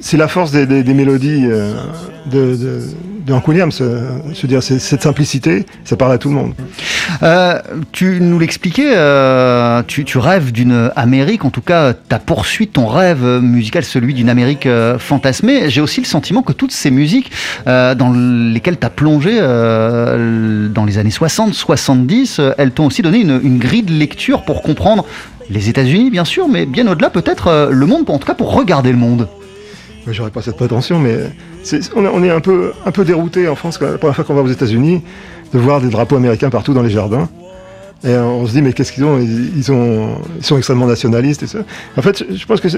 c'est 0.05 0.19
la 0.19 0.29
force 0.29 0.53
des, 0.53 0.85
mélodies 0.93 1.47
euh, 1.47 1.73
de, 2.31 3.33
Hank 3.33 3.49
Williams. 3.49 3.81
veux 3.81 4.49
dire, 4.49 4.63
cette 4.63 5.03
simplicité, 5.03 5.65
ça 5.83 5.97
parle 5.97 6.13
à 6.13 6.19
tout 6.19 6.29
le 6.29 6.35
monde. 6.35 6.53
Euh, 7.23 7.59
tu 7.91 8.19
nous 8.21 8.39
l'expliquais, 8.39 8.93
euh, 8.95 9.83
tu, 9.87 10.19
rêves 10.19 10.53
d'une 10.53 10.91
Amérique, 10.95 11.47
en 11.47 11.51
tout 11.51 11.63
cas, 11.63 11.95
tu 11.95 12.15
as 12.15 12.19
poursuivi 12.19 12.71
ton 12.71 12.87
rêve 12.87 13.25
musical, 13.41 13.83
celui 13.83 14.13
d'une 14.13 14.29
Amérique 14.29 14.67
euh, 14.67 14.99
fantasmée. 14.99 15.71
J'ai 15.71 15.81
aussi 15.81 16.03
le 16.03 16.07
sentiment 16.07 16.43
que 16.43 16.53
toutes 16.53 16.73
ces 16.73 16.91
musiques 16.91 17.31
dans 17.65 18.13
lesquelles 18.13 18.79
tu 18.79 18.87
as 18.87 18.91
plongé 18.91 19.41
dans 19.41 20.85
les 20.85 20.99
années 20.99 21.11
60, 21.11 21.55
70, 21.55 22.41
euh, 22.41 22.53
elles 22.59 22.73
t'ont 22.73 22.85
aussi 22.85 23.01
donné 23.01 23.21
une, 23.21 23.59
grille 23.59 23.85
de 23.85 23.93
lecture 23.93 24.45
pour 24.45 24.61
comprendre 24.61 25.07
les 25.49 25.71
États-Unis, 25.71 26.11
bien 26.11 26.27
sûr, 26.27 26.47
mais 26.47 26.67
bien 26.67 26.87
au-delà, 26.89 27.09
peut-être 27.09 27.71
le 27.71 27.87
monde, 27.87 28.11
en 28.11 28.19
tout 28.19 28.27
cas 28.27 28.35
pour 28.35 28.53
regarder 28.53 28.93
le 28.93 28.99
monde. 28.99 29.29
J'aurais 30.11 30.31
pas 30.31 30.43
cette 30.43 30.57
prétention, 30.57 30.99
mais 30.99 31.17
on, 31.97 32.23
est- 32.23 32.31
un 32.31 32.41
peu, 32.41 32.73
dérouté 33.05 33.49
en 33.49 33.55
France, 33.55 33.81
la 33.81 33.97
première 33.99 34.15
fois 34.15 34.25
qu'on 34.25 34.35
va 34.35 34.43
aux 34.43 34.49
États-Unis, 34.49 35.03
de 35.53 35.59
voir 35.59 35.81
des 35.81 35.89
drapeaux 35.89 36.17
américains 36.17 36.51
partout 36.51 36.75
dans 36.75 36.83
les 36.83 36.91
jardins. 36.91 37.29
Et 38.03 38.09
euh, 38.09 38.23
on 38.23 38.47
se 38.47 38.53
dit, 38.53 38.61
mais 38.61 38.75
qu'est-ce 38.75 38.93
qu'ils 38.93 39.05
ont? 39.05 39.19
Ils, 39.19 39.57
ils 39.57 39.73
ont 39.73 40.19
ils 40.39 40.45
sont 40.45 40.59
extrêmement 40.59 40.87
nationalistes 40.87 41.43
et 41.43 41.47
ça. 41.47 41.61
En 41.97 42.03
fait, 42.03 42.23
je- 42.31 42.45
pense 42.45 42.61
que 42.61 42.69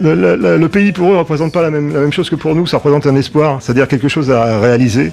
le, 0.00 0.66
pays 0.66 0.90
pour 0.90 1.08
eux 1.08 1.12
ne 1.12 1.18
représente 1.18 1.52
pas 1.52 1.62
la 1.62 1.70
même, 1.70 2.12
chose 2.12 2.28
que 2.28 2.34
pour 2.34 2.54
nous, 2.56 2.66
ça 2.66 2.78
représente 2.78 3.06
un 3.06 3.14
espoir, 3.14 3.62
c'est-à-dire 3.62 3.86
quelque 3.86 4.08
chose 4.08 4.30
à 4.32 4.58
réaliser 4.58 5.12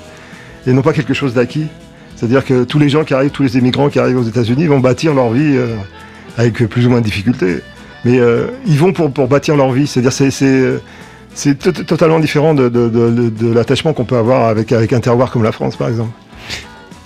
et 0.66 0.74
non 0.74 0.82
pas 0.82 0.92
quelque 0.94 1.14
chose 1.14 1.36
d'acquis. 1.36 1.68
C'est-à-dire 2.16 2.44
que 2.44 2.64
tous 2.64 2.80
les 2.80 2.90
gens 2.90 3.04
qui 3.04 3.14
arrivent, 3.14 3.32
tous 3.32 3.44
les 3.44 3.58
immigrants 3.58 3.90
qui 3.90 4.00
arrivent 4.00 4.18
aux 4.18 4.24
États-Unis 4.24 4.66
vont 4.66 4.80
bâtir 4.80 5.14
leur 5.14 5.30
vie 5.30 5.56
euh, 5.56 5.76
avec 6.38 6.68
plus 6.68 6.88
ou 6.88 6.90
moins 6.90 7.00
de 7.02 7.06
difficultés. 7.06 7.58
Mais 8.06 8.20
euh, 8.20 8.48
ils 8.66 8.78
vont 8.80 8.92
pour, 8.92 9.12
pour 9.12 9.28
bâtir 9.28 9.56
leur 9.56 9.72
vie. 9.72 9.86
C'est-à-dire 9.88 10.12
c'est 10.14 10.32
c'est 11.36 11.62
c'est 11.64 11.74
to- 11.74 11.84
totalement 11.84 12.20
différent 12.20 12.54
de, 12.54 12.70
de- 12.70 12.90
de- 12.90 13.30
de 13.30 13.54
l'attachement 13.54 13.94
qu'on 13.94 14.06
peut 14.06 14.18
avoir 14.18 14.48
avec, 14.48 14.72
avec 14.72 14.94
un 14.94 15.00
terroir 15.00 15.32
comme 15.32 15.44
la 15.44 15.52
France, 15.52 15.76
par 15.76 15.88
exemple. 15.90 16.12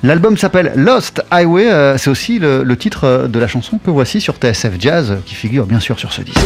L'album 0.04 0.38
s'appelle 0.38 0.74
Lost 0.76 1.24
Highway, 1.32 1.72
euh, 1.72 1.98
c'est 1.98 2.10
aussi 2.10 2.38
le, 2.38 2.64
le 2.64 2.78
titre 2.78 3.04
euh, 3.06 3.28
de 3.28 3.40
la 3.40 3.48
chanson 3.48 3.80
que 3.84 3.90
voici 3.90 4.22
sur 4.22 4.36
TSF 4.36 4.74
Jazz, 4.80 5.18
qui 5.26 5.34
figure 5.34 5.66
bien 5.66 5.80
sûr 5.80 5.98
sur 6.00 6.12
ce 6.14 6.22
disque. 6.22 6.38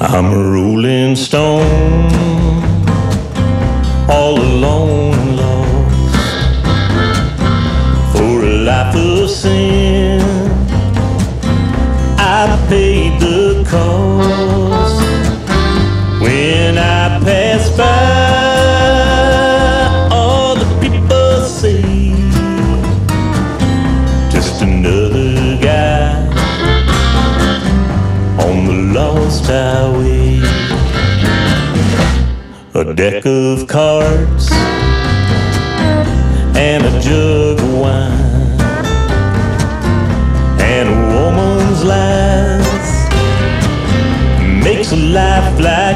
I'm 0.00 0.26
a 0.26 0.52
rolling 0.54 1.16
stone, 1.16 2.08
all 4.08 4.40
alone, 4.40 5.14
and 5.14 5.36
lost 5.36 6.16
for 8.16 8.42
a 8.42 8.52
life 8.64 8.94
of 8.94 9.30
sin. 9.30 9.87
A 32.78 32.94
deck 32.94 33.26
of 33.26 33.66
cards 33.66 34.52
and 36.54 36.84
a 36.84 37.00
jug 37.00 37.58
of 37.58 37.74
wine. 37.74 38.60
And 40.60 40.88
a 40.88 40.98
woman's 41.12 41.82
lies 41.82 43.08
makes 44.62 44.92
a 44.92 44.96
life 44.96 45.58
like 45.58 45.87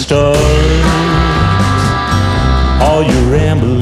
stars, 0.00 0.36
all 2.80 3.02
your 3.02 3.30
ramblings. 3.30 3.79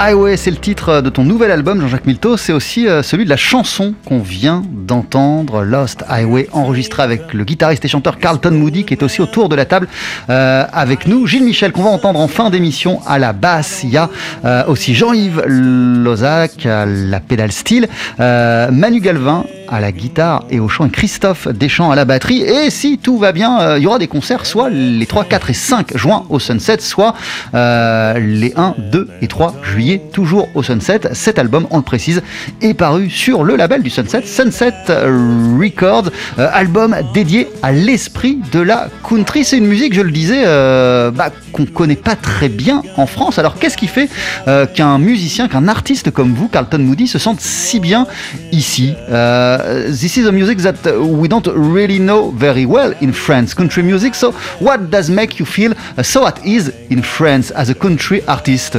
Highway, 0.00 0.36
c'est 0.36 0.52
le 0.52 0.58
titre 0.58 1.00
de 1.00 1.10
ton 1.10 1.24
nouvel 1.24 1.50
album, 1.50 1.80
Jean-Jacques 1.80 2.06
Milteau. 2.06 2.36
C'est 2.36 2.52
aussi 2.52 2.86
euh, 2.86 3.02
celui 3.02 3.24
de 3.24 3.30
la 3.30 3.36
chanson 3.36 3.94
qu'on 4.04 4.20
vient 4.20 4.62
d'entendre, 4.88 5.62
Lost 5.62 6.02
Highway, 6.08 6.48
enregistré 6.52 7.02
avec 7.02 7.32
le 7.34 7.44
guitariste 7.44 7.84
et 7.84 7.88
chanteur 7.88 8.18
Carlton 8.18 8.50
Moody, 8.50 8.84
qui 8.84 8.94
est 8.94 9.02
aussi 9.04 9.20
autour 9.20 9.48
de 9.48 9.54
la 9.54 9.66
table 9.66 9.86
euh, 10.30 10.64
avec 10.72 11.06
nous. 11.06 11.26
Gilles 11.26 11.44
Michel, 11.44 11.72
qu'on 11.72 11.84
va 11.84 11.90
entendre 11.90 12.18
en 12.18 12.26
fin 12.26 12.50
d'émission 12.50 13.00
à 13.06 13.18
la 13.18 13.32
basse. 13.32 13.82
Il 13.84 13.90
y 13.90 13.96
a 13.96 14.08
euh, 14.44 14.64
aussi 14.66 14.94
Jean-Yves 14.94 15.44
Lozac 15.46 16.66
à 16.66 16.86
la 16.86 17.20
pédale 17.20 17.52
style, 17.52 17.86
euh, 18.18 18.70
Manu 18.72 19.00
Galvin 19.00 19.44
à 19.70 19.80
la 19.80 19.92
guitare 19.92 20.44
et 20.48 20.60
au 20.60 20.68
chant 20.68 20.88
Christophe 20.88 21.46
Deschamps 21.48 21.90
à 21.90 21.94
la 21.94 22.06
batterie. 22.06 22.40
Et 22.40 22.70
si 22.70 22.96
tout 22.96 23.18
va 23.18 23.32
bien, 23.32 23.76
il 23.76 23.82
y 23.82 23.86
aura 23.86 23.98
des 23.98 24.06
concerts 24.06 24.46
soit 24.46 24.70
les 24.70 25.04
3, 25.04 25.24
4 25.24 25.50
et 25.50 25.52
5 25.52 25.96
juin 25.96 26.24
au 26.30 26.38
Sunset, 26.38 26.78
soit 26.80 27.14
les 27.52 28.54
1, 28.56 28.76
2 28.78 29.08
et 29.20 29.28
3 29.28 29.56
juillet, 29.62 30.00
toujours 30.10 30.48
au 30.54 30.62
Sunset. 30.62 31.00
Cet 31.12 31.38
album, 31.38 31.66
on 31.70 31.76
le 31.76 31.82
précise, 31.82 32.22
est 32.62 32.72
paru 32.72 33.10
sur 33.10 33.44
le 33.44 33.56
label 33.56 33.82
du 33.82 33.90
Sunset, 33.90 34.22
Sunset 34.24 34.72
Records, 34.88 36.10
euh, 36.38 36.48
album 36.52 36.96
dédié 37.12 37.48
à 37.62 37.72
l'esprit 37.72 38.38
de 38.52 38.60
la 38.60 38.88
country. 39.08 39.44
C'est 39.44 39.58
une 39.58 39.66
musique, 39.66 39.94
je 39.94 40.00
le 40.00 40.10
disais, 40.10 40.42
euh, 40.46 41.10
bah, 41.10 41.30
qu'on 41.52 41.66
connaît 41.66 41.96
pas 41.96 42.16
très 42.16 42.48
bien 42.48 42.82
en 42.96 43.06
France. 43.06 43.38
Alors 43.38 43.56
qu'est-ce 43.58 43.76
qui 43.76 43.86
fait 43.86 44.08
euh, 44.46 44.66
qu'un 44.66 44.98
musicien, 44.98 45.48
qu'un 45.48 45.68
artiste 45.68 46.10
comme 46.10 46.34
vous, 46.34 46.48
Carlton 46.48 46.78
Moody, 46.78 47.06
se 47.06 47.18
sente 47.18 47.40
si 47.40 47.80
bien 47.80 48.06
ici 48.52 48.94
Euh, 49.10 49.90
This 49.90 50.16
is 50.16 50.26
a 50.26 50.32
music 50.32 50.58
that 50.62 50.90
we 50.98 51.28
don't 51.28 51.46
really 51.54 51.98
know 51.98 52.30
very 52.36 52.64
well 52.66 52.94
in 53.02 53.12
France, 53.12 53.54
country 53.54 53.82
music. 53.82 54.14
So 54.14 54.32
what 54.60 54.78
does 54.90 55.10
make 55.10 55.38
you 55.38 55.46
feel 55.46 55.72
so 56.02 56.26
at 56.26 56.34
ease 56.44 56.72
in 56.90 57.02
France 57.02 57.52
as 57.56 57.70
a 57.70 57.74
country 57.74 58.22
artist? 58.26 58.78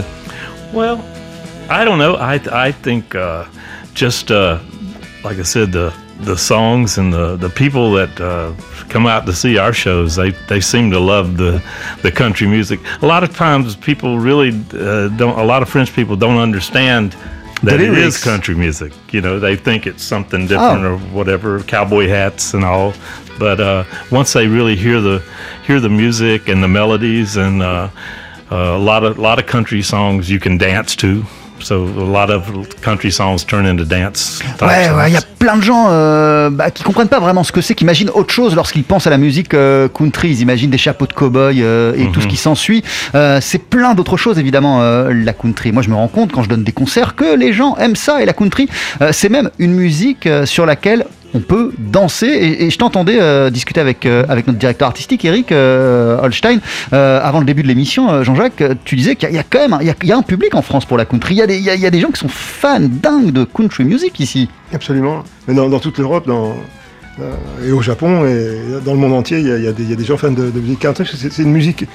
Well, 0.74 1.00
I 1.70 1.84
don't 1.86 1.98
know. 2.00 2.16
I 2.16 2.40
I 2.52 2.72
think 2.72 3.16
uh, 3.16 3.44
just 3.94 4.32
uh, 4.32 4.58
like 5.24 5.38
I 5.38 5.44
said, 5.44 5.72
the 5.72 5.94
the 6.22 6.36
songs 6.38 6.98
and 6.98 7.14
the 7.14 7.38
the 7.38 7.50
people 7.50 7.92
that 7.94 8.20
uh, 8.20 8.54
come 8.90 9.06
out 9.08 9.26
to 9.26 9.34
see 9.34 9.58
our 9.58 9.74
shows, 9.74 10.16
they 10.16 10.32
they 10.48 10.60
seem 10.62 10.92
to 10.92 11.00
love 11.00 11.38
the 11.38 11.62
the 12.02 12.12
country 12.12 12.48
music. 12.48 12.80
A 13.02 13.06
lot 13.06 13.24
of 13.24 13.36
times, 13.36 13.76
people 13.76 14.20
really 14.20 14.50
uh, 14.74 15.08
don't. 15.18 15.38
A 15.40 15.44
lot 15.44 15.62
of 15.62 15.70
French 15.70 15.94
people 15.94 16.16
don't 16.16 16.38
understand. 16.38 17.16
That 17.62 17.82
it 17.82 17.98
is 17.98 18.24
country 18.24 18.56
music, 18.56 18.94
you 19.12 19.20
know. 19.20 19.38
They 19.38 19.58
think 19.58 19.86
it's 19.86 20.02
something 20.02 20.48
different 20.48 20.86
Oh. 20.86 20.94
or 20.94 20.98
whatever, 21.14 21.62
cowboy 21.64 22.08
hats 22.08 22.54
and 22.54 22.64
all. 22.64 22.94
But 23.38 23.60
uh, 23.60 23.84
once 24.12 24.32
they 24.32 24.48
really 24.48 24.78
hear 24.78 25.02
the 25.02 25.22
hear 25.68 25.82
the 25.82 25.90
music 25.90 26.48
and 26.48 26.64
the 26.64 26.70
melodies 26.70 27.36
and 27.36 27.62
uh, 27.62 27.90
uh, 28.50 28.56
a 28.56 28.78
lot 28.78 29.04
of 29.04 29.18
lot 29.20 29.40
of 29.40 29.46
country 29.46 29.82
songs 29.82 30.30
you 30.30 30.40
can 30.40 30.58
dance 30.58 30.96
to. 30.98 31.26
So 31.62 31.86
a 31.86 32.04
lot 32.04 32.32
of 32.32 32.44
country 32.82 33.12
songs 33.12 33.46
turn 33.46 33.66
into 33.66 33.84
dance. 33.84 34.40
Ouais, 34.62 34.90
ouais, 34.90 35.10
il 35.10 35.14
y 35.14 35.18
a 35.18 35.22
plein 35.40 35.58
de 35.58 35.62
gens 35.62 35.88
euh, 35.90 36.50
bah, 36.50 36.72
qui 36.72 36.84
comprennent 36.84 37.08
pas 37.08 37.20
vraiment 37.20 37.44
ce 37.44 37.52
que 37.52 37.62
c'est, 37.62 37.76
qui 37.76 37.84
imaginent 37.84 38.12
autre 38.14 38.34
chose 38.34 38.56
lorsqu'ils 38.56 38.84
pensent 38.84 39.08
à 39.08 39.10
la 39.10 39.18
musique 39.18 39.54
euh, 39.54 39.88
country. 39.88 40.30
Ils 40.30 40.42
imaginent 40.42 40.70
des 40.70 40.78
chapeaux 40.78 41.08
de 41.08 41.14
cow-boy 41.14 41.62
euh, 41.62 41.94
et 41.96 42.12
tout 42.12 42.22
ce 42.22 42.28
qui 42.28 42.38
s'ensuit. 42.38 42.84
Euh, 43.16 43.40
c'est 43.42 43.60
plein 43.60 43.94
d'autres 43.94 44.18
choses, 44.18 44.40
évidemment, 44.40 44.82
la 44.82 45.34
country. 45.34 45.72
Moi, 45.72 45.84
je 45.84 45.90
me 45.90 45.96
rends 45.96 46.08
compte 46.08 46.32
quand 46.32 46.44
je 46.44 46.50
donne 46.50 46.64
des 46.64 46.72
concerts 46.72 47.16
que 47.16 47.36
les 47.36 47.54
gens 47.54 47.76
aiment 47.78 47.96
ça. 47.96 48.22
Et 48.22 48.26
la 48.26 48.34
country, 48.34 48.70
c'est 49.12 49.30
même 49.30 49.50
une 49.60 49.74
musique 49.74 50.28
sur 50.46 50.66
laquelle 50.66 51.06
on 51.34 51.40
peut 51.40 51.72
danser. 51.78 52.28
Et, 52.28 52.70
je 52.70 52.78
t'entendais 52.78 53.20
euh, 53.22 53.50
discuter 53.50 53.80
avec, 53.80 54.06
euh, 54.06 54.24
avec 54.30 54.48
notre 54.48 54.60
directeur 54.60 54.88
artistique, 54.88 55.24
Eric 55.26 55.52
euh, 55.52 56.18
Holstein, 56.22 56.60
avant 56.92 57.40
le 57.40 57.46
début 57.46 57.64
de 57.64 57.68
l'émission. 57.68 58.24
Jean-Jacques, 58.24 58.64
tu 58.86 58.96
disais 58.96 59.16
qu'il 59.16 59.32
y, 59.32 59.38
a- 59.38 59.44
quand 59.44 59.60
même 59.60 59.74
un- 59.74 59.80
il 59.82 60.08
y 60.08 60.12
a, 60.12 60.18
un 60.18 60.22
public 60.22 60.56
en 60.56 60.62
France 60.62 60.86
pour 60.86 60.98
la 60.98 61.06
country. 61.06 61.36
Il 61.36 61.38
y, 61.38 61.42
a 61.42 61.48
des, 61.48 61.58
il 61.58 61.64
y 61.80 61.86
a- 61.86 61.90
des 61.90 62.00
gens 62.00 62.10
qui 62.10 62.20
sont 62.20 62.28
fans 62.30 62.80
dingues 62.82 63.32
de 63.32 63.44
country 63.44 63.84
music 63.84 64.20
ici. 64.20 64.50
Absolument. 64.74 65.24
Mais 65.48 65.54
dans, 65.54 65.70
toute 65.80 65.98
l'Europe, 65.98 66.28
dans, 66.28 66.56
et 67.66 67.72
au 67.72 67.82
Japon, 67.82 68.26
et 68.26 68.82
dans 68.86 68.94
le 68.94 69.00
monde 69.00 69.14
entier, 69.14 69.40
il 69.40 69.48
y 69.48 69.68
a, 69.68 69.72
des, 69.72 69.96
des 69.96 70.04
gens 70.06 70.18
fans 70.18 70.32
de, 70.32 70.52
musique 70.60 70.80
country. 70.80 71.06
C'est 71.14 71.44
une 71.44 71.52
musique. 71.52 71.86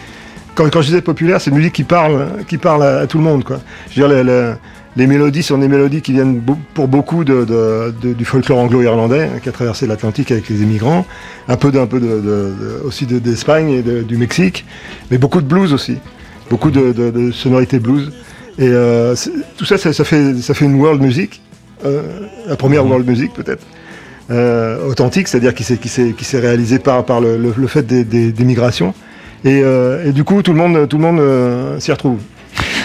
Quand, 0.55 0.71
quand 0.71 0.83
je 0.83 0.87
disais 0.87 1.01
populaire, 1.03 1.41
c'est 1.41 1.51
une 1.51 1.57
musique 1.57 1.73
qui 1.73 1.85
parle, 1.85 2.29
qui 2.47 2.59
parle 2.59 2.85
à, 2.85 3.07
tout 3.07 3.19
le 3.19 3.25
monde. 3.25 3.43
Quoi. 3.43 3.59
Je 3.91 4.01
veux 4.01 4.09
dire, 4.09 4.23
les- 4.25 4.53
les 4.97 5.07
mélodies 5.07 5.43
sont 5.43 5.59
des 5.59 5.69
mélodies 5.69 6.03
qui 6.03 6.13
viennent 6.13 6.41
pour 6.75 6.87
beaucoup 6.89 7.25
de, 7.25 7.45
de- 7.45 7.93
de- 8.01 8.13
du 8.13 8.25
folklore 8.25 8.59
anglo-irlandais 8.59 9.25
hein, 9.25 9.39
qui 9.43 9.49
a 9.49 9.53
traversé 9.53 9.87
l'Atlantique 9.87 10.31
avec 10.31 10.49
les 10.49 10.63
immigrants, 10.63 11.05
un 11.49 11.57
peu, 11.57 11.71
aussi 12.85 13.05
de- 13.07 13.19
d'Espagne 13.19 13.71
et 13.71 13.83
du 13.83 14.17
Mexique, 14.17 14.65
mais 15.11 15.19
beaucoup 15.19 15.41
de 15.41 15.47
blues 15.47 15.73
aussi, 15.73 15.97
beaucoup 16.51 16.71
de, 16.71 16.93
sonorités 17.33 17.81
blues. 17.81 18.13
Et 18.59 18.69
euh, 18.69 19.17
tout 19.57 19.65
ça, 19.65 19.79
ça, 19.79 19.93
ça 19.93 20.05
fait, 20.05 20.37
ça 20.41 20.55
fait 20.55 20.65
une 20.65 20.77
world 20.81 21.03
music, 21.03 21.43
euh, 21.85 22.03
la 22.47 22.55
première 22.57 22.87
world 22.87 23.07
music 23.09 23.33
peut-être, 23.35 23.67
euh, 24.31 24.87
authentique, 24.87 25.27
c'est-à-dire 25.27 25.55
qui 25.55 25.65
s'est, 25.65 25.77
qui 25.77 26.25
réalisée 26.39 26.79
par, 26.79 27.05
par 27.05 27.21
le, 27.21 27.37
le- 27.37 27.53
le 27.57 27.67
fait 27.67 27.83
des, 27.85 28.05
des- 28.05 28.31
des 28.31 28.45
migrations. 28.45 28.95
Et, 29.45 29.59
et 30.07 30.13
du 30.13 30.25
coup, 30.25 30.41
tout 30.41 30.53
le 30.53 30.59
monde, 30.59 30.89
tout 30.89 30.97
le 30.97 31.03
monde 31.03 31.79
s'y 31.81 31.91
retrouve. 31.93 32.19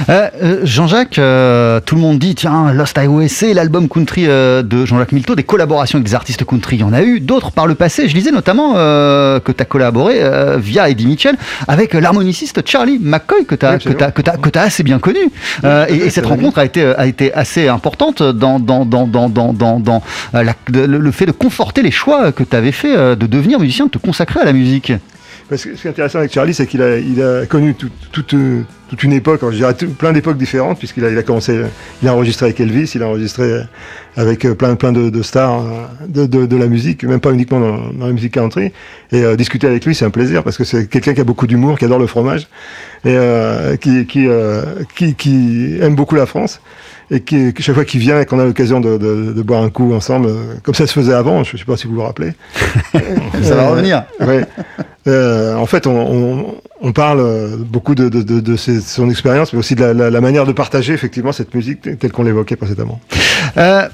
Euh, 0.08 0.30
euh, 0.42 0.60
Jean-Jacques, 0.64 1.20
euh, 1.20 1.80
tout 1.86 1.96
le 1.96 2.02
monde 2.02 2.20
dit 2.20 2.36
tiens, 2.36 2.72
Lost 2.74 2.98
Highway, 2.98 3.28
c'est 3.28 3.54
l'album 3.54 3.90
country 3.90 4.26
euh, 4.28 4.62
de 4.64 4.86
Jean-Jacques 4.86 5.12
Milteau, 5.12 5.36
des 5.36 5.44
collaborations 5.44 5.98
avec 5.98 6.08
des 6.08 6.16
artistes 6.16 6.46
country. 6.46 6.78
Il 6.78 6.80
y 6.82 6.84
en 6.84 6.94
a 6.94 7.02
eu 7.02 7.20
d'autres 7.20 7.52
par 7.52 7.68
le 7.68 7.76
passé. 7.76 8.08
Je 8.08 8.16
lisais 8.16 8.32
notamment 8.32 8.74
que 8.76 9.52
tu 9.52 9.62
as 9.62 9.66
collaboré 9.66 10.20
via 10.58 10.90
Eddie 10.90 11.08
Mitchell 11.08 11.36
avec 11.68 11.94
l'harmoniciste 11.94 12.62
Charlie 12.68 13.00
McCoy, 13.02 13.46
que 13.46 13.56
tu 13.56 13.66
as, 13.66 13.78
Oui, 14.46 14.52
t'as 14.52 14.62
assez 14.62 14.84
bien 14.84 15.00
connu. 15.00 15.20
Et, 15.90 15.96
et 15.96 16.10
cette 16.10 16.26
rencontre 16.26 16.60
a 16.60 16.66
été, 16.66 16.86
a 16.86 17.06
été 17.08 17.34
assez 17.34 17.68
importante 17.68 18.22
dans, 18.24 18.60
dans, 18.60 18.86
dans, 18.86 19.08
dans, 19.08 19.30
dans, 19.30 19.54
dans, 19.54 19.80
dans, 19.80 20.02
la- 20.34 20.56
de- 20.70 20.82
le, 20.86 20.98
le 21.00 21.12
fait 21.12 21.26
de 21.26 21.32
conforter 21.32 21.82
les 21.82 21.92
choix 21.92 22.32
que 22.32 22.44
tu 22.44 22.56
avais 22.56 22.72
fait 22.72 22.96
de 23.16 23.26
devenir 23.28 23.60
musicien, 23.60 23.86
de 23.86 23.92
te 23.92 23.98
consacrer 23.98 24.40
à 24.40 24.46
la 24.46 24.54
musique. 24.54 24.94
Parce 25.50 25.64
que 25.64 25.76
ce 25.76 25.82
qui 25.82 25.88
est 25.88 25.90
intéressant 25.90 26.20
avec 26.20 26.32
Charlie, 26.32 26.54
c'est 26.54 26.68
qu'il 26.68 26.82
a, 26.84 26.98
il 26.98 27.22
a 27.24 27.46
connu 27.48 27.74
tout- 27.74 27.90
toute, 28.12 28.36
toute 28.88 29.04
une 29.04 29.14
époque, 29.14 29.42
je 29.50 29.56
dirais 29.56 29.74
tout- 29.74 29.90
plein 29.90 30.12
d'époques 30.14 30.38
différentes, 30.38 30.78
puisqu'il 30.78 31.04
a, 31.06 31.10
il 31.10 31.18
a 31.18 31.24
commencé, 31.24 31.60
il 32.04 32.08
a 32.08 32.14
enregistré 32.14 32.46
avec 32.46 32.60
Elvis, 32.60 32.92
il 32.94 33.02
a 33.02 33.08
enregistré 33.08 33.62
avec 34.16 34.46
euh, 34.46 34.54
plein, 34.54 34.76
plein 34.76 34.92
de, 34.92 35.10
de 35.10 35.22
stars 35.24 35.62
euh, 35.66 35.86
de, 36.08 36.28
de, 36.28 36.46
de 36.46 36.56
la 36.56 36.68
musique, 36.68 37.04
même 37.04 37.20
pas 37.20 37.32
uniquement 37.32 37.60
dans, 37.60 37.78
dans 37.94 38.06
la 38.08 38.14
musique 38.14 38.34
country. 38.36 38.72
Et 39.12 39.24
euh, 39.24 39.36
discuter 39.36 39.66
avec 39.66 39.86
lui, 39.86 39.96
c'est 39.96 40.06
un 40.06 40.12
plaisir, 40.12 40.44
parce 40.44 40.56
que 40.58 40.64
c'est 40.64 40.88
quelqu'un 40.88 41.16
qui 41.16 41.22
a 41.22 41.24
beaucoup 41.24 41.48
d'humour, 41.48 41.80
qui 41.80 41.86
adore 41.86 42.00
le 42.00 42.06
fromage, 42.08 42.44
et 43.04 43.16
euh, 43.16 43.76
qui, 43.76 44.06
qui, 44.06 44.28
euh, 44.28 44.62
qui, 44.96 45.16
qui 45.16 45.78
aime 45.82 45.96
beaucoup 45.96 46.14
la 46.16 46.28
France. 46.28 46.62
Et 47.12 47.22
qui, 47.22 47.56
que 47.56 47.64
chaque 47.64 47.74
fois 47.74 47.86
qu'il 47.86 48.02
vient 48.02 48.22
et 48.22 48.26
qu'on 48.28 48.38
a 48.38 48.46
l'occasion 48.46 48.80
de, 48.80 49.00
de, 49.00 49.34
de 49.34 49.42
boire 49.42 49.64
un 49.64 49.72
coup 49.72 49.96
ensemble, 49.96 50.28
euh, 50.28 50.36
comme 50.62 50.76
ça 50.76 50.86
se 50.86 50.94
faisait 50.94 51.14
avant, 51.16 51.44
je 51.44 51.54
ne 51.56 51.58
sais 51.58 51.66
pas 51.66 51.76
si 51.76 51.88
vous 51.88 51.96
vous 51.96 52.04
rappelez. 52.04 52.34
Ça 53.42 53.56
va 53.56 53.64
Euh, 53.64 53.70
revenir. 53.72 54.04
ouais. 54.20 54.46
Euh, 55.08 55.56
en 55.56 55.66
fait, 55.66 55.88
on, 55.88 56.92
parle 56.94 57.20
euh, 57.20 57.56
beaucoup 57.58 57.96
de, 57.96 58.56
son 58.58 59.10
expérience, 59.10 59.54
mais 59.54 59.60
aussi 59.60 59.76
de 59.76 59.84
la, 59.84 60.22
manière 60.22 60.46
de 60.46 60.52
partager 60.52 60.94
effectivement 60.94 61.32
cette 61.32 61.54
musique 61.54 62.00
telle 62.00 62.12
qu'on 62.12 62.24
l'évoquait 62.24 62.56
précédemment. 62.56 63.00
Euh, 63.58 63.88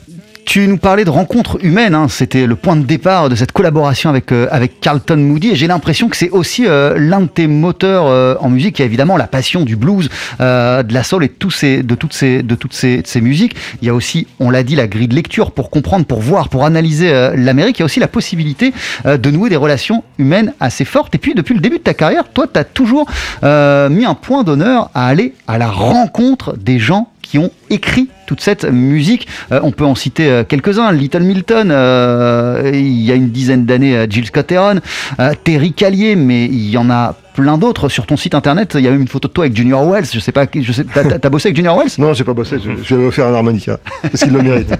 tu 0.46 0.68
nous 0.68 0.78
parlais 0.78 1.06
de 1.06 1.10
rencontres 1.10 1.58
humaines, 1.64 1.96
hein. 1.96 2.08
c'était 2.08 2.46
le 2.46 2.56
point 2.56 2.76
de 2.76 2.86
départ 2.86 3.30
de 3.30 3.36
cette 3.36 3.52
collaboration 3.52 4.10
avec, 4.10 4.32
euh, 4.32 4.48
avec 4.52 4.80
Carlton 4.80 5.18
Moody, 5.18 5.50
et 5.50 5.56
j'ai 5.56 5.68
l'impression 5.68 6.08
que 6.08 6.16
c'est 6.16 6.30
aussi 6.30 6.66
euh, 6.68 6.96
l'un 6.98 7.22
de 7.22 7.28
tes 7.28 7.48
moteurs 7.48 8.06
euh, 8.08 8.36
en 8.40 8.50
musique. 8.50 8.80
Il 8.80 8.82
y 8.82 8.84
a 8.84 8.86
évidemment 8.86 9.18
la 9.18 9.28
passion 9.28 9.64
du 9.66 9.76
blues, 9.76 10.10
euh, 10.40 10.84
de 10.84 10.94
la 10.94 11.04
soul 11.04 11.24
et 11.24 11.28
de, 11.28 11.34
tous 11.34 11.52
ces, 11.52 11.84
de 11.84 11.96
toutes, 11.96 12.14
ces, 12.14 12.44
de 12.44 12.56
toutes 12.56 12.74
ces, 12.74 13.02
ces 13.06 13.22
musiques. 13.22 13.56
Il 13.82 13.88
y 13.88 13.90
a 13.90 13.94
aussi, 13.94 14.28
on 14.40 14.50
l'a 14.50 14.64
dit, 14.64 14.76
la 14.76 14.88
grille 14.88 15.08
de 15.08 15.16
lecture 15.16 15.52
pour 15.52 15.70
comprendre, 15.70 16.06
pour 16.06 16.22
voir, 16.22 16.50
pour 16.50 16.64
analyser 16.64 17.12
euh, 17.12 17.34
l'Amérique. 17.36 17.80
Il 17.80 17.82
y 17.82 17.84
a 17.84 17.86
aussi 17.86 18.00
la 18.00 18.08
possibilité 18.08 18.74
euh, 19.06 19.18
de 19.18 19.32
nouer 19.32 19.50
des 19.50 19.56
relations 19.56 20.04
humaines 20.20 20.54
assez 20.60 20.86
fortes. 20.86 21.16
Et 21.16 21.18
puis, 21.18 21.34
depuis 21.34 21.56
le 21.56 21.60
début 21.60 21.80
de 21.80 21.84
ta 21.84 21.94
carrière, 21.94 22.26
toi, 22.34 22.46
tu 22.52 22.60
as 22.60 22.64
toujours 22.64 23.08
mis 23.42 24.06
un 24.06 24.16
point 24.16 24.44
d'honneur 24.44 24.90
à 24.94 25.08
aller 25.08 25.34
à 25.48 25.58
la 25.58 25.68
rencontre 25.68 26.56
des 26.58 26.80
gens 26.80 27.10
qui 27.36 27.40
ont 27.40 27.52
écrit 27.70 28.08
toute 28.28 28.40
cette 28.40 28.64
musique. 28.64 29.28
Euh, 29.52 29.60
on 29.62 29.72
peut 29.72 29.84
en 29.84 29.94
citer 29.94 30.30
euh, 30.30 30.44
quelques-uns. 30.46 30.94
Little 30.94 31.24
Milton, 31.24 31.70
euh, 31.70 32.72
il 32.74 33.02
y 33.02 33.12
a 33.12 33.16
une 33.16 33.30
dizaine 33.30 33.66
d'années 33.66 34.06
Jill 34.10 34.26
Scott 34.28 34.50
Heron, 34.54 34.80
euh, 35.20 35.34
Terry 35.44 35.74
Callier, 35.74 36.16
mais 36.16 36.46
il 36.46 36.70
y 36.70 36.78
en 36.78 36.90
a 36.90 37.14
plein 37.34 37.58
d'autres. 37.58 37.90
Sur 37.90 38.06
ton 38.06 38.16
site 38.16 38.36
internet, 38.36 38.76
il 38.76 38.86
y 38.86 38.88
a 38.88 38.92
même 38.92 39.02
une 39.02 39.10
photo 39.10 39.28
de 39.28 39.34
toi 39.34 39.44
avec 39.44 39.58
Junior 39.58 39.86
Wells. 39.86 40.06
Je 40.14 40.20
sais 40.22 40.32
pas, 40.32 40.46
je 40.58 40.72
sais, 40.72 40.86
t'as, 40.86 41.30
bossé 41.30 41.50
avec 41.50 41.58
Junior 41.58 41.78
Wells? 41.78 41.92
Non, 41.98 42.14
j'ai 42.14 42.24
pas 42.24 42.34
bossé, 42.34 42.56
je, 42.58 42.72
je 42.82 42.96
vais 42.96 43.02
lui 43.02 43.08
offrir 43.10 43.28
un 43.28 43.34
harmonica, 43.34 43.80
parce 44.02 44.24
qu'il 44.24 44.32
le 44.32 44.42
mérite. 44.42 44.74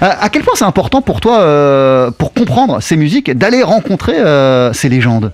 À 0.00 0.30
quel 0.30 0.42
point 0.42 0.54
c'est 0.56 0.64
important 0.64 1.02
pour 1.02 1.20
toi, 1.20 2.10
pour 2.16 2.32
comprendre 2.32 2.80
ces 2.80 2.96
musiques, 2.96 3.30
d'aller 3.30 3.62
rencontrer 3.62 4.14
ces 4.72 4.88
légendes? 4.88 5.30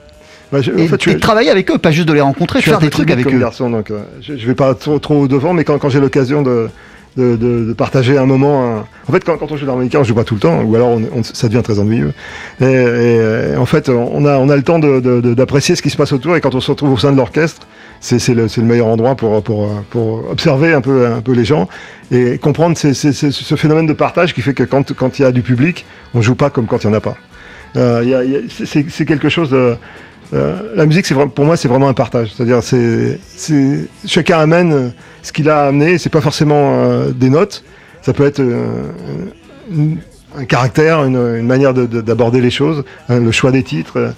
Bah, 0.52 0.60
je- 0.62 0.70
et, 0.72 0.86
fait, 0.86 1.06
et 1.08 1.14
de 1.14 1.18
travailler 1.20 1.50
avec 1.50 1.70
eux, 1.70 1.78
pas 1.78 1.90
juste 1.90 2.08
de 2.08 2.12
les 2.12 2.20
rencontrer, 2.20 2.60
faire 2.62 2.78
des 2.78 2.90
trucs 2.90 3.10
avec 3.10 3.26
eux. 3.26 3.38
garçon, 3.38 3.68
donc 3.70 3.90
euh, 3.90 3.98
je, 4.20 4.36
je 4.36 4.46
vais 4.46 4.54
pas 4.54 4.74
trop, 4.74 4.98
trop 4.98 5.26
devant, 5.26 5.52
mais 5.52 5.64
quand, 5.64 5.78
quand 5.78 5.88
j'ai 5.88 5.98
l'occasion 6.00 6.42
de, 6.42 6.68
de, 7.16 7.34
de- 7.34 7.64
de 7.64 7.72
partager 7.72 8.16
un 8.16 8.26
moment, 8.26 8.76
un- 8.76 8.84
en 9.08 9.12
fait, 9.12 9.24
quand, 9.24 9.36
quand 9.38 9.50
on 9.50 9.56
joue 9.56 9.62
de 9.62 9.66
l'harmonica, 9.66 9.98
on 9.98 10.04
joue 10.04 10.14
pas 10.14 10.22
tout 10.24 10.34
le 10.34 10.40
temps, 10.40 10.62
ou 10.62 10.74
alors 10.76 10.88
on, 10.90 11.02
on- 11.16 11.22
ça 11.24 11.48
devient 11.48 11.62
très 11.64 11.78
ennuyeux. 11.80 12.12
Et, 12.60 12.64
et, 12.64 13.52
et 13.54 13.56
en 13.56 13.66
fait, 13.66 13.88
on 13.88 14.24
a, 14.24 14.36
on 14.38 14.48
a 14.48 14.54
le 14.56 14.62
temps 14.62 14.78
de- 14.78 15.00
d'apprécier 15.34 15.74
ce 15.74 15.82
qui 15.82 15.90
se 15.90 15.96
passe 15.96 16.12
autour, 16.12 16.36
et 16.36 16.40
quand 16.40 16.54
on 16.54 16.60
se 16.60 16.70
retrouve 16.70 16.92
au 16.92 16.98
sein 16.98 17.10
de 17.10 17.16
l'orchestre, 17.16 17.66
c'est 17.98 18.18
le, 18.34 18.46
le 18.56 18.62
meilleur 18.62 18.86
endroit 18.86 19.16
pour, 19.16 19.42
pour, 19.42 19.68
pour 19.90 20.30
observer 20.30 20.72
un 20.74 20.80
peu, 20.82 21.06
un 21.06 21.22
peu 21.22 21.32
les 21.32 21.44
gens 21.46 21.66
et 22.12 22.38
comprendre 22.38 22.76
ces- 22.76 22.94
ces- 22.94 23.12
ces- 23.14 23.32
ce 23.32 23.56
phénomène 23.56 23.86
de 23.86 23.94
partage 23.94 24.32
qui 24.34 24.42
fait 24.42 24.54
que 24.54 24.62
quand 24.62 24.92
quand 24.92 25.18
il 25.18 25.22
y 25.22 25.24
a 25.24 25.32
du 25.32 25.42
public, 25.42 25.86
on 26.14 26.20
joue 26.20 26.34
pas 26.36 26.50
comme 26.50 26.66
quand 26.66 26.84
il 26.84 26.86
y 26.86 26.90
en 26.90 26.92
a 26.94 27.00
pas. 27.00 27.16
Euh, 27.76 28.42
c'est 28.64 29.04
quelque 29.06 29.28
chose 29.28 29.50
de 29.50 29.76
euh, 30.34 30.72
la 30.74 30.86
musique, 30.86 31.06
pour 31.34 31.44
moi, 31.44 31.56
c'est 31.56 31.68
vraiment 31.68 31.88
un 31.88 31.94
partage. 31.94 32.32
C'est-à-dire, 32.34 32.62
c'est, 32.62 33.18
chacun 34.06 34.38
amène 34.38 34.72
euh, 34.72 34.88
ce 35.22 35.32
qu'il 35.32 35.48
a 35.48 35.66
amené. 35.66 35.98
C'est 35.98 36.10
pas 36.10 36.20
forcément 36.20 36.74
euh, 36.84 37.10
des 37.10 37.30
notes. 37.30 37.62
Ça 38.02 38.12
peut 38.12 38.24
être 38.26 38.40
un 40.38 40.44
caractère, 40.44 41.04
une, 41.04 41.42
manière 41.46 41.74
de- 41.74 41.86
de- 41.86 42.00
d'aborder 42.00 42.40
les 42.40 42.50
choses, 42.50 42.84
le 43.08 43.30
choix 43.32 43.50
des 43.50 43.62
titres. 43.62 44.12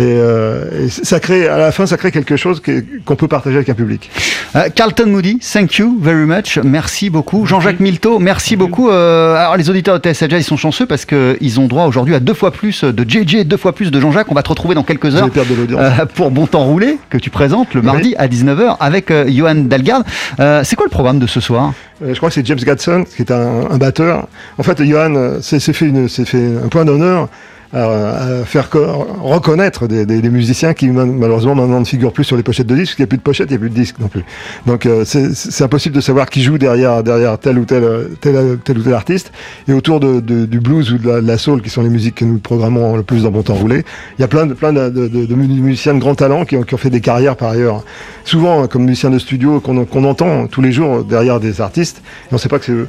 Euh, 0.00 0.02
Et, 0.02 0.80
euh, 0.80 0.86
et 0.86 0.88
ça 0.88 1.20
crée, 1.20 1.48
à 1.48 1.58
la 1.58 1.72
fin, 1.72 1.86
ça 1.86 1.96
crée 1.96 2.10
quelque 2.10 2.36
chose 2.36 2.62
qu'on 3.04 3.16
peut 3.16 3.28
partager 3.28 3.56
avec 3.56 3.68
un 3.68 3.74
public. 3.74 4.10
Euh, 4.56 4.68
Carlton 4.74 5.06
Moody, 5.06 5.38
thank 5.38 5.76
you 5.76 5.98
very 6.00 6.26
much. 6.26 6.58
Merci 6.62 7.10
beaucoup. 7.10 7.46
Jean-Jacques 7.46 7.80
Milteau, 7.80 8.18
merci 8.18 8.56
beaucoup. 8.56 8.90
Euh, 8.90 9.34
alors, 9.36 9.56
les 9.56 9.70
auditeurs 9.70 9.98
de 9.98 10.08
TSL 10.08 10.30
Jazz, 10.30 10.40
ils 10.40 10.44
sont 10.44 10.56
chanceux 10.56 10.86
parce 10.86 11.04
qu'ils 11.04 11.60
ont 11.60 11.66
droit 11.66 11.86
aujourd'hui 11.86 12.14
à 12.14 12.20
deux 12.20 12.34
fois 12.34 12.50
plus 12.50 12.84
de 12.84 13.08
JJ, 13.08 13.44
deux 13.44 13.56
fois 13.56 13.72
plus 13.74 13.90
de 13.90 14.00
Jean-Jacques. 14.00 14.30
On 14.30 14.34
va 14.34 14.42
te 14.42 14.48
retrouver 14.48 14.74
dans 14.74 14.84
quelques 14.84 15.14
heures 15.16 15.28
de 15.30 15.74
euh, 15.74 16.06
pour 16.14 16.30
Bon 16.30 16.46
Temps 16.46 16.64
Roulé, 16.64 16.98
que 17.10 17.18
tu 17.18 17.30
présentes 17.30 17.74
le 17.74 17.82
mardi 17.82 18.14
à 18.16 18.28
19h 18.28 18.76
avec 18.80 19.10
euh, 19.10 19.28
Johan 19.28 19.54
Dalgard. 19.54 20.02
Euh, 20.40 20.62
c'est 20.64 20.76
quoi 20.76 20.86
le 20.86 20.90
programme 20.90 21.18
de 21.18 21.26
ce 21.26 21.40
soir? 21.40 21.72
Euh, 22.02 22.12
je 22.12 22.16
crois 22.16 22.28
que 22.28 22.34
c'est 22.34 22.46
James 22.46 22.58
Gadson, 22.58 23.04
qui 23.04 23.22
est 23.22 23.30
un, 23.30 23.70
un 23.70 23.78
batteur. 23.78 24.28
En 24.58 24.62
fait, 24.62 24.82
Johan 24.84 25.40
s'est 25.40 25.60
fait, 25.60 25.92
fait 26.08 26.52
un 26.64 26.68
point 26.68 26.84
d'honneur 26.84 27.28
à, 27.74 28.40
à 28.40 28.44
faire 28.44 28.70
co- 28.70 29.06
reconnaître 29.20 29.86
des, 29.88 30.06
des- 30.06 30.20
des 30.22 30.30
musiciens 30.30 30.74
qui 30.74 30.88
mal- 30.88 31.06
malheureusement 31.06 31.54
maintenant 31.54 31.80
ne 31.80 31.84
figurent 31.84 32.12
plus 32.12 32.24
sur 32.24 32.36
les 32.36 32.42
pochettes 32.42 32.66
de 32.68 32.74
disques, 32.76 32.96
qu'il 32.96 33.02
n'y 33.02 33.08
a 33.08 33.08
plus 33.08 33.18
de 33.18 33.22
pochettes, 33.22 33.48
il 33.50 33.52
n'y 33.52 33.56
a 33.56 33.60
plus 33.60 33.70
de 33.70 33.74
disques 33.74 33.96
non 33.98 34.08
plus. 34.08 34.24
Donc 34.66 34.86
euh, 34.86 35.04
c'est 35.04 35.64
impossible 35.64 35.94
de 35.96 36.00
savoir 36.00 36.30
qui 36.30 36.42
joue 36.42 36.56
derrière, 36.58 37.02
derrière 37.02 37.38
tel, 37.38 37.58
ou 37.58 37.64
tel, 37.64 37.82
tel, 38.20 38.58
tel 38.64 38.78
ou 38.78 38.82
tel 38.82 38.94
artiste. 38.94 39.32
Et 39.68 39.72
autour 39.72 40.00
de, 40.00 40.20
de- 40.20 40.46
du 40.46 40.60
blues 40.60 40.92
ou 40.92 40.98
de 40.98 41.10
la, 41.10 41.36
soul, 41.38 41.62
qui 41.62 41.70
sont 41.70 41.82
les 41.82 41.88
musiques 41.90 42.14
que 42.16 42.24
nous 42.24 42.38
programmons 42.38 42.96
le 42.96 43.02
plus 43.02 43.24
dans 43.24 43.30
Bon 43.30 43.42
Temps 43.42 43.54
Roulé, 43.54 43.84
il 44.18 44.22
y 44.22 44.24
a 44.24 44.28
plein 44.28 44.46
de, 44.46 44.54
plein 44.54 44.72
de, 44.72 44.88
de- 44.88 45.34
musiciens 45.34 45.94
de 45.94 46.00
grand 46.00 46.14
talent 46.14 46.44
qui 46.44 46.56
ont, 46.56 46.62
qui 46.62 46.74
ont 46.74 46.78
fait 46.78 46.90
des 46.90 47.00
carrières 47.00 47.36
par 47.36 47.50
ailleurs. 47.50 47.84
Souvent, 48.24 48.62
hein, 48.62 48.66
comme 48.68 48.84
musiciens 48.84 49.10
de 49.10 49.18
studio 49.18 49.60
qu'on 49.60 49.84
qu'on 49.84 50.04
entend 50.04 50.46
tous 50.46 50.62
les 50.62 50.72
jours 50.72 51.04
derrière 51.04 51.40
des 51.40 51.60
artistes, 51.60 51.98
et 51.98 52.28
on 52.32 52.36
ne 52.36 52.40
sait 52.40 52.48
pas 52.48 52.58
que 52.58 52.64
c'est 52.66 52.72
eux. 52.72 52.88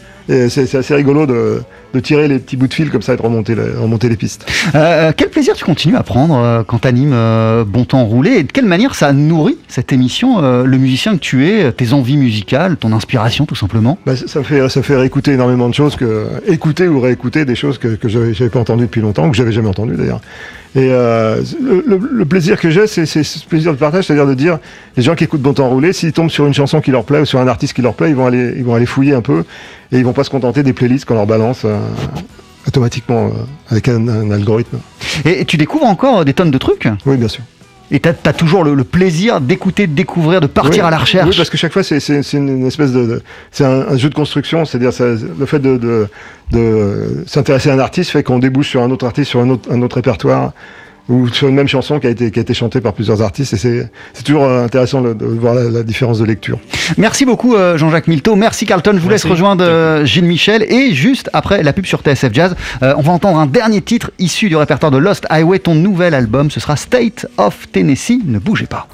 C'est 0.49 0.73
assez 0.75 0.95
rigolo 0.95 1.27
de, 1.27 1.61
de 1.93 1.99
tirer 1.99 2.27
les 2.27 2.39
petits 2.39 2.57
bouts 2.57 2.67
de 2.67 2.73
fil 2.73 2.89
comme 2.89 3.03
ça 3.03 3.13
et 3.13 3.17
de 3.17 3.21
remonter, 3.21 3.53
les- 3.53 3.61
remonter 3.79 4.09
les 4.09 4.15
pistes. 4.17 4.45
Euh, 4.75 5.13
Quel 5.15 5.29
plaisir 5.29 5.55
tu 5.55 5.63
continues 5.63 5.95
à 5.95 6.03
prendre 6.03 6.37
euh, 6.37 6.63
quand 6.67 6.79
tu 6.79 6.87
animes 6.87 7.15
Bon 7.65 7.85
Temps 7.85 8.03
Roulé 8.03 8.31
et 8.31 8.43
de 8.43 8.51
quelle 8.51 8.65
manière 8.65 8.93
ça 8.93 9.13
nourrit 9.13 9.57
cette 9.69 9.93
émission, 9.93 10.43
euh, 10.43 10.65
le 10.65 10.77
musicien 10.77 11.13
que 11.13 11.21
tu 11.21 11.47
es, 11.47 11.71
tes 11.71 11.93
envies 11.93 12.17
musicales, 12.17 12.75
ton 12.75 12.91
inspiration 12.91 13.45
tout 13.45 13.55
simplement? 13.55 13.97
Bah, 14.05 14.17
ça, 14.17 14.43
fait, 14.43 14.67
ça 14.67 14.81
fait 14.83 14.97
réécouter 14.97 15.31
énormément 15.31 15.69
de 15.69 15.73
choses, 15.73 15.95
que, 15.95 16.27
écouter 16.45 16.89
ou 16.89 16.99
réécouter 16.99 17.45
des 17.45 17.55
choses 17.55 17.77
que, 17.77 17.95
que 17.95 18.09
j'avais 18.09 18.49
pas 18.49 18.59
entendues 18.59 18.85
depuis 18.85 19.01
longtemps, 19.01 19.29
que 19.31 19.37
j'avais 19.37 19.53
jamais 19.53 19.69
entendues 19.69 19.95
d'ailleurs. 19.95 20.19
Et 20.75 20.89
euh, 20.91 21.41
le, 21.61 22.25
plaisir 22.25 22.59
que 22.59 22.69
j'ai, 22.69 22.85
c'est 22.85 23.05
ce 23.05 23.45
plaisir 23.45 23.71
de 23.71 23.77
partage, 23.77 24.05
c'est-à-dire 24.07 24.27
de 24.27 24.33
dire, 24.33 24.59
les 24.97 25.03
gens 25.03 25.15
qui 25.15 25.23
écoutent 25.23 25.41
Bon 25.41 25.53
Temps 25.53 25.69
Roulé, 25.69 25.93
s'ils 25.93 26.11
tombent 26.11 26.29
sur 26.29 26.45
une 26.47 26.53
chanson 26.53 26.81
qui 26.81 26.91
leur 26.91 27.05
plaît 27.05 27.21
ou 27.21 27.25
sur 27.25 27.39
un 27.39 27.47
artiste 27.47 27.73
qui 27.73 27.81
leur 27.81 27.93
plaît, 27.93 28.09
ils 28.09 28.15
vont 28.15 28.25
aller, 28.25 28.53
ils 28.57 28.65
vont 28.65 28.75
aller 28.75 28.85
fouiller 28.85 29.13
un 29.13 29.21
peu 29.21 29.45
et 29.93 29.97
ils 29.97 30.03
vont 30.03 30.11
pas 30.11 30.25
se 30.25 30.29
contenter 30.29 30.63
des 30.63 30.73
playlists 30.73 31.05
qu'on 31.05 31.13
leur 31.13 31.27
balance 31.27 31.61
euh, 31.63 31.79
automatiquement 32.67 33.27
euh, 33.27 33.29
avec 33.69 33.87
un, 33.87 34.07
un 34.07 34.31
algorithme. 34.31 34.77
et, 35.25 35.41
et 35.41 35.45
tu 35.45 35.57
découvres 35.57 35.85
encore 35.85 36.25
des 36.25 36.33
tonnes 36.33 36.51
de 36.51 36.57
trucs? 36.57 36.87
Oui, 37.05 37.17
bien 37.17 37.27
sûr. 37.27 37.43
et 37.91 37.99
tu 37.99 38.09
as, 38.09 38.33
toujours 38.33 38.63
le, 38.63 38.73
le 38.73 38.83
plaisir 38.83 39.39
d'écouter, 39.41 39.85
de 39.87 39.93
découvrir, 39.93 40.41
de 40.41 40.47
partir 40.47 40.83
Oui, 40.83 40.87
à 40.87 40.89
la 40.91 40.97
recherche? 40.97 41.29
Oui, 41.29 41.35
parce 41.37 41.49
que 41.49 41.57
chaque 41.57 41.71
fois, 41.73 41.83
c'est 41.83 41.99
une, 42.33 42.65
espèce 42.65 42.91
de. 42.91 43.05
de- 43.05 43.23
c'est 43.51 43.65
un, 43.65 43.87
un 43.89 43.97
jeu 43.97 44.09
de 44.09 44.15
construction, 44.15 44.65
c'est-à-dire 44.65 44.91
le 45.39 45.45
fait 45.45 45.59
de, 45.59 45.77
de, 45.77 46.07
de 46.51 47.23
s'intéresser 47.27 47.69
à 47.69 47.73
un 47.73 47.79
artiste 47.79 48.11
fait 48.11 48.23
qu'on 48.23 48.39
débouche 48.39 48.69
sur 48.69 48.81
un 48.81 48.89
autre 48.91 49.05
artiste, 49.05 49.29
sur 49.29 49.39
un 49.41 49.49
autre, 49.49 49.69
un 49.71 49.81
autre 49.81 49.95
répertoire, 49.97 50.53
ou 51.07 51.27
sur 51.27 51.47
une 51.47 51.55
même 51.55 51.67
chanson 51.67 51.99
qui 51.99 52.07
a 52.07 52.09
été, 52.09 52.31
qui 52.31 52.39
a 52.39 52.41
été 52.41 52.53
chantée 52.53 52.81
par 52.81 52.93
plusieurs 52.93 53.21
artistes, 53.21 53.53
et 53.53 53.57
c'est 53.57 53.89
c'est 54.13 54.23
toujours 54.23 54.43
euh, 54.45 54.65
intéressant 54.65 55.01
de, 55.01 55.13
de 55.13 55.25
voir 55.25 55.53
la, 55.53 55.69
la 55.69 55.83
différence 55.83 56.19
de 56.19 56.25
lecture. 56.25 56.59
Merci 56.97 57.25
beaucoup 57.25 57.55
euh, 57.55 57.77
Jean-Jacques 57.77 58.07
Milteau, 58.07 58.35
merci 58.35 58.65
Carlton, 58.65 58.91
je 58.95 58.99
vous 58.99 59.09
Merci. 59.09 59.25
laisse 59.27 59.31
rejoindre 59.31 59.63
euh, 59.63 60.05
Gilles 60.05 60.25
Michel. 60.25 60.63
Et 60.71 60.93
juste 60.93 61.29
après 61.33 61.63
la 61.63 61.73
pub 61.73 61.85
sur 61.85 62.01
TSF 62.01 62.33
Jazz, 62.33 62.55
euh, 62.83 62.93
on 62.97 63.01
va 63.01 63.11
entendre 63.11 63.37
un 63.39 63.45
dernier 63.45 63.81
titre 63.81 64.11
issu 64.19 64.49
du 64.49 64.55
répertoire 64.55 64.91
de 64.91 64.97
Lost 64.97 65.25
Highway, 65.29 65.59
ton 65.59 65.75
nouvel 65.75 66.13
album, 66.13 66.49
ce 66.51 66.59
sera 66.59 66.75
State 66.75 67.27
of 67.37 67.67
Tennessee, 67.71 68.19
ne 68.25 68.39
bougez 68.39 68.65
pas. 68.67 68.87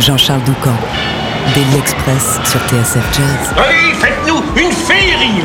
Jean-Charles 0.00 0.42
Doucan, 0.44 0.74
Daily 1.54 1.76
Express 1.78 2.38
sur 2.48 2.60
TSF 2.60 3.14
Jazz. 3.14 3.54
Allez, 3.58 3.92
faites-nous 3.94 4.38
une 4.56 4.72
féerie 4.72 5.42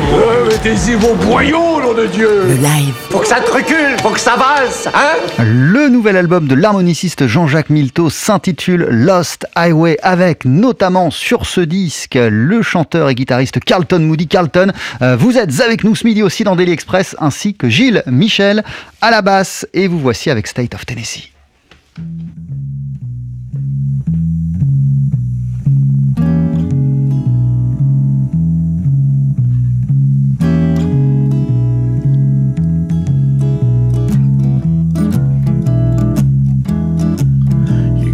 Mettez-y 0.48 0.94
vos 0.94 1.14
boyaux, 1.14 1.82
nom 1.82 1.92
de 1.92 2.06
Dieu 2.06 2.44
Le 2.46 2.54
live, 2.54 2.94
Faut 3.10 3.18
que 3.18 3.26
ça 3.26 3.40
te 3.40 3.50
recule, 3.50 3.98
faut 4.00 4.08
que 4.10 4.20
ça 4.20 4.36
valse, 4.36 4.88
hein 4.94 5.16
Le 5.44 5.88
nouvel 5.88 6.16
album 6.16 6.46
de 6.46 6.54
l'harmoniciste 6.54 7.26
Jean-Jacques 7.26 7.68
Milteau 7.68 8.08
s'intitule 8.08 8.86
Lost 8.90 9.46
Highway 9.54 9.98
avec 10.02 10.46
notamment 10.46 11.10
sur 11.10 11.44
ce 11.44 11.60
disque 11.60 12.18
le 12.18 12.62
chanteur 12.62 13.10
et 13.10 13.14
guitariste 13.14 13.60
Carlton 13.60 13.98
Moody. 13.98 14.28
Carlton, 14.28 14.72
euh, 15.02 15.16
vous 15.16 15.36
êtes 15.36 15.60
avec 15.60 15.84
nous 15.84 15.94
ce 15.94 16.06
midi 16.06 16.22
aussi 16.22 16.42
dans 16.42 16.56
Daily 16.56 16.72
Express 16.72 17.16
ainsi 17.18 17.54
que 17.54 17.68
Gilles 17.68 18.02
Michel 18.06 18.64
à 19.02 19.10
la 19.10 19.20
basse 19.20 19.66
et 19.74 19.88
vous 19.88 19.98
voici 19.98 20.30
avec 20.30 20.46
State 20.46 20.74
of 20.74 20.86
Tennessee. 20.86 21.32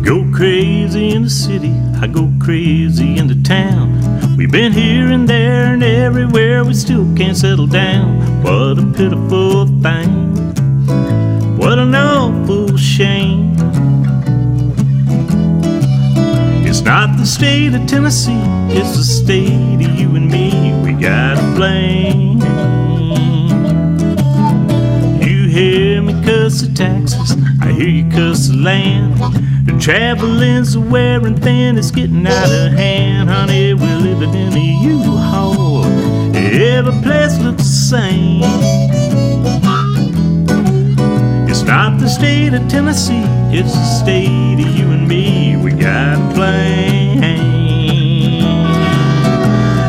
Go 0.04 0.30
crazy 0.34 1.10
in 1.10 1.22
the 1.22 1.30
city, 1.30 1.72
I 2.00 2.06
go 2.06 2.30
crazy 2.38 3.16
in 3.16 3.26
the 3.26 3.40
town. 3.42 4.36
We've 4.36 4.52
been 4.52 4.72
here 4.72 5.08
and 5.08 5.26
there 5.26 5.72
and 5.72 5.82
everywhere, 5.82 6.62
we 6.62 6.74
still 6.74 7.06
can't 7.16 7.36
settle 7.36 7.66
down. 7.66 8.42
What 8.42 8.78
a 8.78 8.86
pitiful 8.94 9.66
thing. 9.82 10.34
What 11.56 11.78
an 11.78 11.94
awful 11.94 12.76
shame. 12.76 13.54
It's 16.66 16.82
not 16.82 17.16
the 17.16 17.24
state 17.24 17.74
of 17.74 17.86
Tennessee, 17.86 18.44
it's 18.68 18.96
the 18.96 19.04
state 19.04 19.86
of 19.86 19.98
you 19.98 20.14
and 20.16 20.30
me. 20.30 20.74
We 20.84 20.92
gotta 21.00 21.40
blame. 21.56 22.40
Hear 25.54 26.02
me 26.02 26.12
cuss 26.24 26.62
the 26.62 26.74
taxes, 26.74 27.36
I 27.62 27.70
hear 27.70 27.86
you 27.86 28.10
cuss 28.10 28.48
the 28.48 28.56
land. 28.56 29.16
The 29.66 29.78
traveling's 29.78 30.76
wearing 30.76 31.36
thin, 31.36 31.78
it's 31.78 31.92
getting 31.92 32.26
out 32.26 32.50
of 32.50 32.72
hand, 32.72 33.30
honey. 33.30 33.72
We're 33.72 33.98
living 33.98 34.34
in 34.34 34.52
a 34.52 34.82
U-Haul. 34.82 35.84
Every 36.34 37.00
place 37.02 37.38
looks 37.38 37.62
the 37.62 37.68
same. 37.68 38.42
It's 41.48 41.62
not 41.62 42.00
the 42.00 42.08
state 42.08 42.52
of 42.52 42.66
Tennessee, 42.66 43.22
it's 43.56 43.74
the 43.74 44.02
state 44.02 44.58
of 44.58 44.76
you 44.76 44.86
and 44.90 45.06
me. 45.06 45.56
We 45.56 45.70
got 45.70 46.34
blame. 46.34 47.22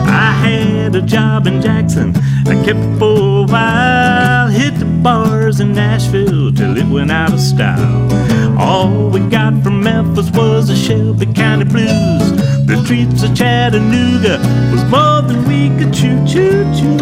I 0.08 0.32
had 0.46 0.96
a 0.96 1.02
job 1.02 1.48
in 1.48 1.60
Jackson, 1.60 2.16
I 2.46 2.54
kept 2.64 2.78
it 2.78 3.00
for 3.00 3.46
a 3.46 3.48
while. 3.52 4.48
Hit 4.50 4.78
the 4.78 4.95
bars 5.06 5.60
in 5.60 5.72
Nashville 5.72 6.52
till 6.52 6.76
it 6.76 6.88
went 6.88 7.12
out 7.12 7.32
of 7.32 7.40
style. 7.40 8.12
All 8.60 9.12
we 9.12 9.20
got 9.20 9.62
from 9.62 9.84
Memphis 9.84 10.32
was 10.32 10.68
the 10.68 10.76
Shelby 10.76 11.28
County 11.28 11.66
blues. 11.66 12.32
The 12.66 12.84
treats 12.88 13.22
of 13.22 13.36
Chattanooga 13.36 14.40
was 14.72 14.84
more 14.86 15.22
than 15.22 15.48
we 15.48 15.70
could 15.78 15.94
chew, 15.94 16.18
chew, 16.26 16.64
chew. 16.74 16.98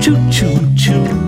Choo, 0.00 0.30
choo, 0.32 0.58
choo. 0.76 1.27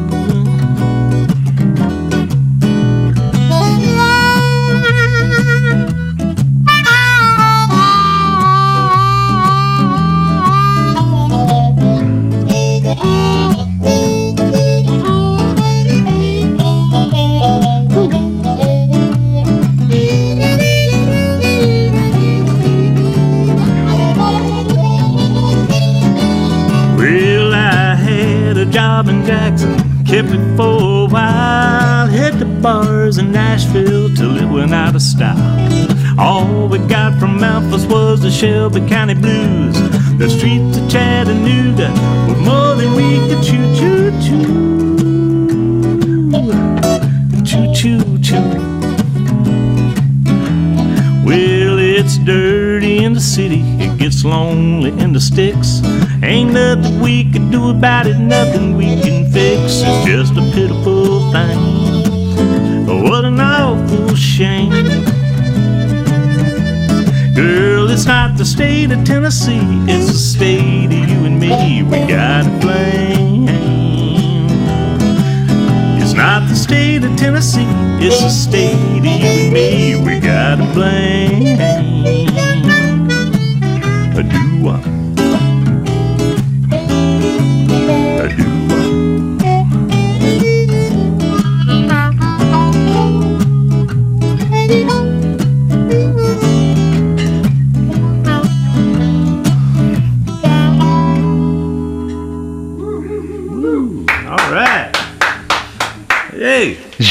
We 36.68 36.78
got 36.78 37.18
from 37.18 37.40
Memphis 37.40 37.84
was 37.86 38.20
the 38.20 38.30
Shelby 38.30 38.80
County 38.88 39.14
blues. 39.14 39.74
The 40.18 40.28
streets 40.28 40.78
of 40.78 40.88
Chattanooga 40.90 41.90
were 42.28 42.40
more 42.40 42.74
than 42.76 42.94
we 42.94 43.18
could 43.28 43.42
chew, 43.42 43.74
choo. 43.76 44.10
Choo, 47.44 47.74
choo, 47.74 48.18
choo. 48.22 48.70
Well, 51.24 51.78
it's 51.78 52.18
dirty 52.18 53.04
in 53.04 53.14
the 53.14 53.20
city, 53.20 53.62
it 53.78 53.98
gets 53.98 54.24
lonely 54.24 54.90
in 55.02 55.12
the 55.12 55.20
sticks. 55.20 55.80
Ain't 56.22 56.52
nothing 56.52 57.00
we 57.00 57.30
can 57.32 57.50
do 57.50 57.70
about 57.70 58.06
it, 58.06 58.18
nothing 58.18 58.76
we 58.76 59.00
can 59.00 59.30
fix. 59.32 59.82
It's 59.84 60.06
just 60.06 60.32
a 60.34 60.42
pitiful 60.52 61.32
thing. 61.32 63.04
What 63.04 63.24
an 63.24 63.40
awful 63.40 64.14
shame. 64.14 65.19
State 68.60 68.92
of 68.92 69.02
Tennessee, 69.04 69.58
it's 69.88 70.08
the 70.08 70.18
state 70.18 70.84
of 70.84 70.92
you 70.92 71.24
and 71.24 71.40
me. 71.40 71.82
We 71.82 72.06
gotta 72.06 72.50
blame. 72.60 73.48
It's 75.98 76.12
not 76.12 76.46
the 76.46 76.54
state 76.54 77.02
of 77.02 77.16
Tennessee, 77.16 77.64
it's 78.04 78.20
the 78.20 78.28
state 78.28 78.74
of 78.74 79.06
you 79.06 79.12
and 79.12 79.52
me. 79.54 79.96
We 80.04 80.20
gotta 80.20 80.70
blame. 80.74 82.19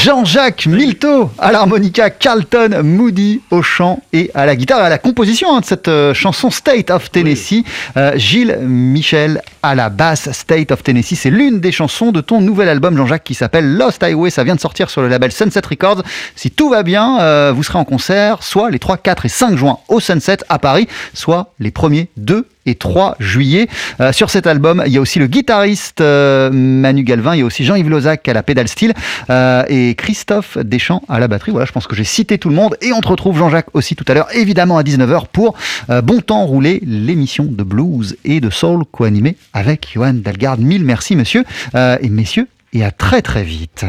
Jean-Jacques 0.10 0.66
Milteau 0.66 1.30
à 1.38 1.52
l'harmonica, 1.52 2.10
Carlton 2.10 2.82
Moody 2.84 3.42
au 3.52 3.62
chant 3.62 4.02
et 4.12 4.32
à 4.34 4.48
la 4.48 4.56
guitare 4.56 4.80
et 4.80 4.86
à 4.86 4.90
la 4.90 4.98
composition 4.98 5.56
hein, 5.56 5.60
de 5.60 5.66
cette 5.66 5.88
euh, 5.88 6.16
chanson 6.16 6.50
State 6.50 6.90
of 6.90 7.12
Tennessee. 7.12 7.64
Euh, 7.96 8.14
Gilles 8.16 8.58
Michel 8.60 9.40
à 9.62 9.76
la 9.76 9.90
basse, 9.90 10.32
State 10.32 10.72
of 10.72 10.82
Tennessee, 10.82 11.14
c'est 11.14 11.30
l'une 11.30 11.60
des 11.60 11.72
chansons 11.72 12.12
de 12.12 12.22
ton 12.22 12.42
nouvel 12.42 12.70
album 12.70 12.98
Jean-Jacques 12.98 13.24
qui 13.24 13.36
s'appelle 13.36 13.78
Lost 13.78 14.02
Highway. 14.02 14.32
Ça 14.32 14.44
vient 14.44 14.56
de 14.56 14.60
sortir 14.60 14.90
sur 14.90 15.04
le 15.04 15.10
label 15.10 15.32
Sunset 15.32 15.62
Records. 15.70 16.02
Si 16.36 16.50
tout 16.50 16.72
va 16.72 16.82
bien, 16.82 17.20
euh, 17.22 17.54
vous 17.56 17.62
serez 17.62 17.78
en 17.78 17.86
concert 17.86 18.42
soit 18.42 18.72
les 18.72 18.80
3, 18.80 18.98
4 18.98 19.28
et 19.28 19.30
5 19.30 19.58
juin 19.58 19.78
au 19.90 20.00
Sunset 20.00 20.38
à 20.50 20.58
Paris, 20.58 20.88
soit 21.14 21.54
les 21.60 21.70
premiers 21.70 22.10
2 22.18 22.48
et 22.70 22.76
3 22.76 23.16
juillet. 23.20 23.68
Euh, 24.00 24.12
sur 24.12 24.30
cet 24.30 24.48
album, 24.48 24.84
il 24.86 24.94
y 24.94 24.98
a 24.98 25.02
aussi 25.02 25.20
le 25.20 25.28
guitariste 25.28 26.02
euh, 26.02 26.50
Manu 26.52 27.04
Galvin, 27.04 27.36
il 27.36 27.40
y 27.40 27.42
a 27.42 27.46
aussi 27.46 27.66
Jean-Yves 27.66 27.90
Lozac 27.90 28.28
à 28.28 28.34
la 28.34 28.44
pédale 28.44 28.68
style 28.68 28.94
euh, 29.30 29.64
et 29.68 29.96
Christophe 29.96 30.58
Deschamps 30.58 31.02
à 31.10 31.20
la 31.20 31.28
batterie. 31.28 31.52
Voilà, 31.52 31.66
je 31.66 31.72
pense 31.72 31.88
que 31.88 31.96
j'ai 31.96 32.04
cité 32.04 32.38
tout 32.38 32.50
le 32.50 32.56
monde 32.56 32.78
et 32.82 32.94
on 32.94 33.02
te 33.02 33.08
retrouve 33.08 33.38
Jean-Jacques 33.38 33.74
aussi 33.74 33.96
tout 33.96 34.06
à 34.08 34.14
l'heure, 34.14 34.28
évidemment 34.34 34.78
à 34.78 34.84
19h 34.84 35.26
pour 35.32 35.56
Bon 36.04 36.22
Temps 36.22 36.46
Roulé, 36.46 36.82
l'émission 36.86 37.46
de 37.46 37.64
blues 37.64 38.18
et 38.26 38.40
de 38.40 38.50
soul 38.50 38.84
co-animée 38.92 39.36
avec 39.54 39.90
Johan 39.94 40.14
Dalgarde. 40.14 40.60
Mille 40.60 40.86
merci 40.86 41.16
monsieur 41.16 41.44
et 41.76 42.10
messieurs 42.10 42.48
et 42.74 42.84
à 42.84 42.92
très 42.92 43.22
très 43.22 43.44
vite. 43.44 43.86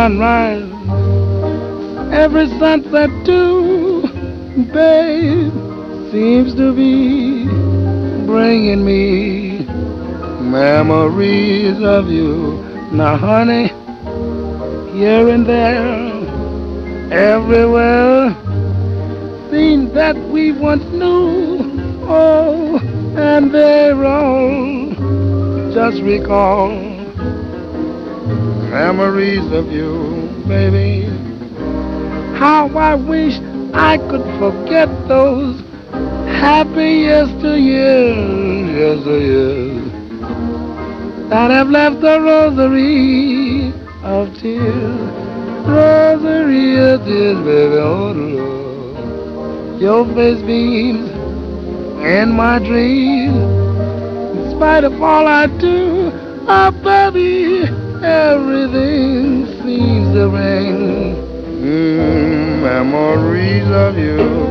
Sunrise, 0.00 0.72
every 2.10 2.46
sunset 2.58 3.10
too, 3.26 4.00
babe, 4.72 5.52
seems 6.10 6.54
to 6.54 6.72
be 6.74 7.44
bringing 8.24 8.82
me 8.82 9.58
memories 10.40 11.78
of 11.82 12.08
you. 12.08 12.64
Now, 12.92 13.18
honey, 13.18 13.68
here 14.98 15.28
and 15.28 15.44
there, 15.44 15.92
everywhere, 17.12 18.34
scenes 19.50 19.92
that 19.92 20.16
we 20.30 20.52
once 20.52 20.84
knew, 20.94 21.58
oh, 22.08 22.78
and 23.18 23.52
they're 23.52 24.02
all 24.02 24.94
just 25.74 26.00
recall 26.00 26.79
memories 28.84 29.46
of 29.52 29.70
you, 29.70 29.92
baby. 30.48 31.04
How 32.42 32.66
I 32.90 32.94
wish 32.94 33.34
I 33.74 33.98
could 34.08 34.24
forget 34.42 34.88
those 35.06 35.60
happy 36.44 36.92
yesteryears, 37.10 38.64
yesteryears 38.82 39.84
that 41.28 41.50
have 41.50 41.68
left 41.68 42.02
a 42.14 42.16
rosary 42.22 43.70
of 44.02 44.34
tears, 44.38 45.00
rosary 45.68 46.78
of 46.78 47.04
tears, 47.04 47.38
baby. 47.50 47.76
Oh, 47.76 48.12
Lord. 48.12 49.80
Your 49.82 50.06
face 50.14 50.42
beams 50.46 51.10
in 52.16 52.32
my 52.32 52.58
dreams 52.58 53.36
in 54.38 54.50
spite 54.56 54.84
of 54.84 55.02
all 55.02 55.26
I 55.26 55.48
do, 55.48 56.10
oh 56.48 56.70
baby, 56.82 57.89
everything 58.02 59.46
seems 59.62 60.14
to 60.14 60.28
ring. 60.28 61.16
Mm, 61.62 62.62
memories 62.62 63.68
of 63.68 63.98
you. 63.98 64.50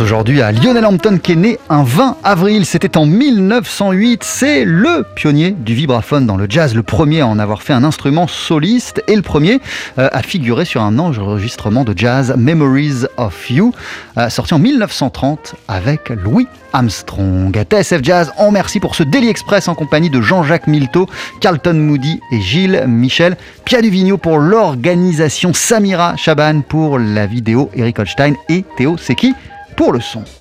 Aujourd'hui 0.00 0.42
à 0.42 0.52
Lionel 0.52 0.84
Hampton 0.84 1.18
qui 1.22 1.32
est 1.32 1.36
né 1.36 1.58
un 1.68 1.82
20 1.82 2.18
avril, 2.22 2.64
c'était 2.66 2.96
en 2.96 3.06
1908. 3.06 4.22
C'est 4.22 4.64
le 4.64 5.04
pionnier 5.14 5.52
du 5.52 5.74
vibraphone 5.74 6.26
dans 6.26 6.36
le 6.36 6.46
jazz, 6.48 6.74
le 6.74 6.82
premier 6.82 7.20
à 7.20 7.26
en 7.26 7.38
avoir 7.38 7.62
fait 7.62 7.72
un 7.72 7.84
instrument 7.84 8.26
soliste 8.26 9.02
et 9.08 9.16
le 9.16 9.22
premier 9.22 9.60
euh, 9.98 10.08
à 10.12 10.22
figurer 10.22 10.64
sur 10.64 10.82
un 10.82 10.98
enregistrement 10.98 11.84
de 11.84 11.94
jazz 11.96 12.34
Memories 12.36 13.06
of 13.16 13.50
You, 13.50 13.72
euh, 14.18 14.28
sorti 14.28 14.54
en 14.54 14.58
1930 14.58 15.54
avec 15.68 16.10
Louis 16.10 16.46
Armstrong. 16.72 17.56
TSF 17.56 18.02
Jazz, 18.02 18.32
on 18.38 18.48
remercie 18.48 18.80
pour 18.80 18.94
ce 18.94 19.02
Daily 19.02 19.28
Express 19.28 19.68
en 19.68 19.74
compagnie 19.74 20.10
de 20.10 20.20
Jean-Jacques 20.20 20.66
Milteau, 20.66 21.06
Carlton 21.40 21.74
Moody 21.74 22.20
et 22.30 22.40
Gilles 22.40 22.84
Michel, 22.86 23.36
Pia 23.64 23.80
Duvigneau 23.80 24.18
pour 24.18 24.38
l'organisation, 24.38 25.52
Samira 25.54 26.16
Chaban 26.16 26.60
pour 26.60 26.98
la 26.98 27.26
vidéo, 27.26 27.70
Eric 27.74 27.98
Holstein 27.98 28.34
et 28.48 28.64
Théo 28.76 28.96
Seki 28.96 29.34
pour 29.78 29.92
le 29.92 30.00
son. 30.00 30.24